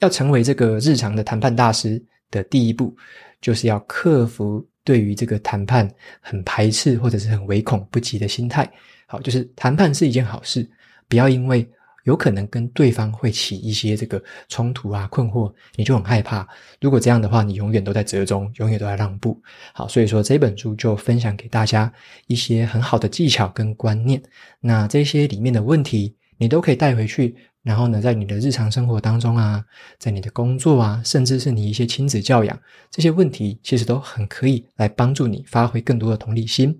[0.00, 2.96] 要成为这个日常的谈判大师的第一步，
[3.40, 8.70] 就是要克服对于这个谈判很排斥或者是很唯恐不及的心态。
[9.06, 10.68] 好，就是谈判是一件好事，
[11.08, 11.68] 不要因为
[12.04, 16.46] 有可能跟对方会起一些这个冲突啊、困惑，你就很害怕。
[16.80, 19.40] 如果这样的话，你永远都在折中，永远都在让步。
[19.72, 21.92] 好，所以说这本书就分享给大家
[22.26, 24.22] 一些很好的技巧跟观念。
[24.60, 29.64] 那这些里面的问题，你都可以带回去，然后呢，在你的日常生活当中啊，
[29.98, 36.78] 在你的工作啊，甚至是你一些亲子教养，这些问题其实都很可以来帮助你发挥更多的同理心。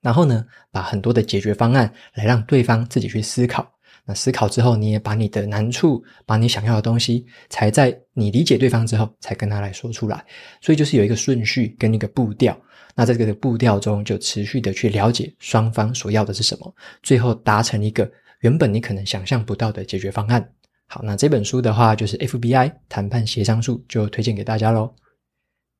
[0.00, 3.73] 然后呢，把很多的解决方案来让对方自己去思考。
[4.06, 10.24] 那思考之后，你也把你的难处，把你想要的东西，才在你理解对方之后，才跟他来说出来。
[10.60, 12.58] 所以就是有一个顺序跟一个步调。
[12.94, 18.08] 那在这个步调中，就持续的去了解双方所要的是什么，最后达成一个
[18.40, 20.46] 原本你可能想象不到的解决方案。
[20.86, 24.94] 好，那这本书的话，就是 FBI 谈判协商术，就推荐给大家喽。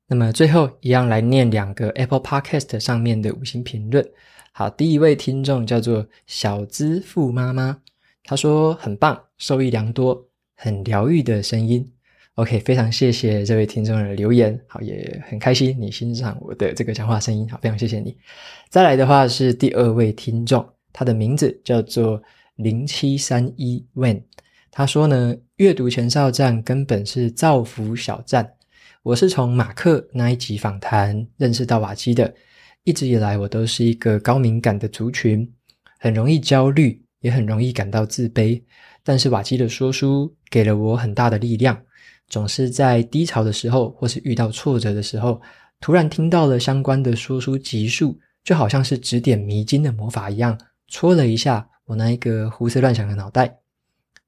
[0.07, 4.05] 那么最后一样来念两个 Apple Podcast 上面的五星评论。
[4.51, 7.77] 好，第一位听众叫做小资富妈妈，
[8.25, 11.89] 他说很棒，受益良多，很疗愈的声音。
[12.33, 18.17] OK，非常谢谢这位听众的留言，好，也很开心你欣赏我的这个讲话声音，好，非常谢谢你。
[18.67, 22.21] 再来的话是第二位听众，他的名字叫做
[22.55, 24.21] 零七三一 Wen，
[24.69, 28.51] 他说呢，阅读前哨站根本是造福小站。
[29.03, 32.33] 我是从马克那一集访谈认识到瓦基的。
[32.83, 35.47] 一直以来，我都是一个高敏感的族群，
[35.99, 38.61] 很容易焦虑，也很容易感到自卑。
[39.03, 41.75] 但是瓦基的说书给了我很大的力量，
[42.27, 45.41] 总是在低潮的时候，或是遇到挫折的时候，
[45.81, 50.57] 突然听到了相关的说书集数，就好像是指点迷津的魔法一样，
[50.87, 53.57] 戳了一下我那一个胡思乱想的脑袋。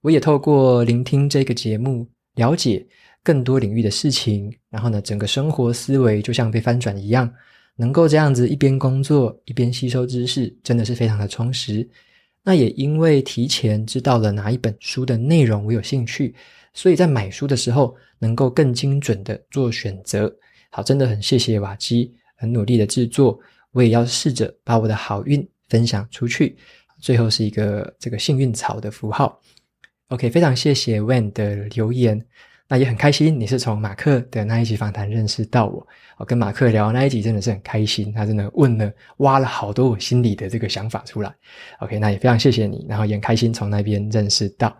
[0.01, 2.87] 我也透过聆听这个节目，了解。
[3.23, 7.29] 更多领域的事情，然后呢，整个生活思维就像被翻转一样，
[7.75, 11.85] 能够这样子一边工作一边吸收知识，真的是非常的充实。
[12.47, 16.33] 那也因为提前知道了哪一本书的内容我有兴趣，
[16.73, 20.33] 所以在买书的时候能够更精准的做选择。
[20.69, 23.37] 好，真的很谢谢瓦基很努力的制作，
[23.73, 26.55] 我也要试着把我的好运分享出去。
[27.01, 29.41] 最后是一个这个幸运草的符号。
[30.07, 32.25] OK，非常谢谢 Wen 的留言。
[32.69, 35.87] 那也很开心，你是从马克的那一集访谈认识到我。
[36.17, 41.33] 我跟马克聊那一集真的是很开心，他真的问了、挖了好多我心里的这个想法出来。
[41.79, 44.75] OK，那也非常谢谢你，然后也很开心从那边认识到。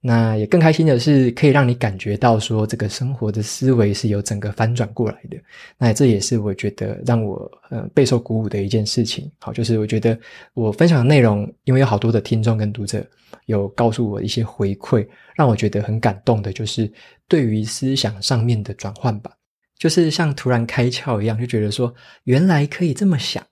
[0.00, 5.36] 那也更开心的是，可以让你感觉到说这个生活的思维是有整个翻转过来的。
[5.76, 9.30] 那这也是我觉得让我呃备受鼓舞的一件事情。
[9.38, 10.18] 好，就是我觉得
[10.54, 13.06] 我分享的内容，因为有好多的听众跟读者
[13.44, 15.06] 有告诉我一些回馈。
[15.36, 16.90] 让我觉得很感动的，就是
[17.26, 19.30] 对于思想上面的转换吧，
[19.78, 21.94] 就是像突然开窍一样，就觉得说，
[22.24, 23.42] 原来可以这么想，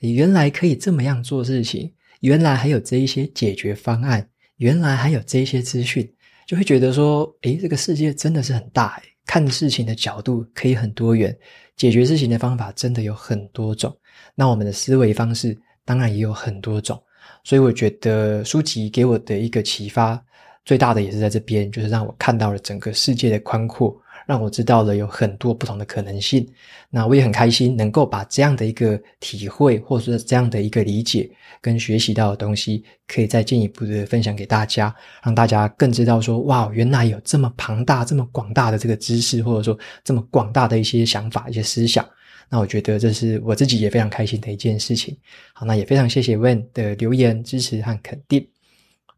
[0.00, 1.90] 原来可以这么样做事情，
[2.20, 4.28] 原来还有这一些解决方案，
[4.58, 6.08] 原来还有这些资讯，
[6.46, 11.36] 就会觉得说，诶，这个世界真的是很大，诶，看事情的角度可以很多元，
[11.76, 13.96] 解决事情的方法真的有很多种，
[14.34, 17.02] 那我们的思维方式当然也有很多种，
[17.42, 20.22] 所以我觉得书籍给我的一个启发。
[20.64, 23.98] 最大的也是在这边，就是让我看到了整个世界的宽阔，
[24.28, 26.46] 让我知道了有很多不同的可能性。
[26.90, 31.30] 那我也很开心，能够把这样的一个体会，或者说这样的一个理解
[31.62, 42.06] 跟学习到的东西，可以再进一步的分享给大家，让大家更知道说，哇，原来有这么庞大、这么广大的这个知识，或者说这么广大的一些想法、一些思想。
[42.50, 45.16] 那我觉得这是我自己也非常开心的一件事情。
[45.54, 48.46] 好，那也非常谢谢 Wen 的留言、支持和肯定。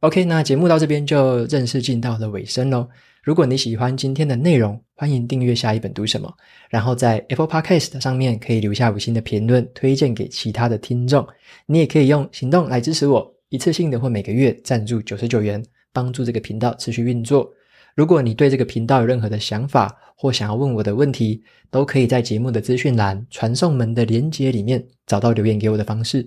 [0.00, 2.88] OK，那节目到这边就正式进到了尾声喽。
[3.22, 6.32] 如果你喜欢今天的内容，欢迎订阅下一本读什么，
[6.70, 11.26] 然后在 Apple Podcast 上面可以留下五星的评论，推荐给其他的听众。
[11.66, 15.62] 你也可以用行动来支持我，一次性的或每个月赞助九十九元，
[15.92, 17.46] 帮助这个频道持续运作。
[17.94, 26.26] 如果你对这个频道有任何的想法或想要问我的问题，都可以在节目的资讯栏传送门的连接里面找到留言给我的方式。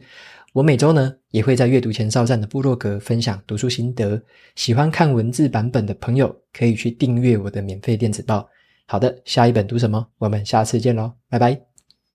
[0.53, 4.21] 我每周呢也会在阅读前哨站的部落格分享读书心得，
[4.55, 8.47] 喜欢看文字版本的朋友可以去订阅我的免费电子报。
[8.85, 10.07] 好的，下一本读什么？
[10.19, 11.72] 我们下次见喽，拜拜。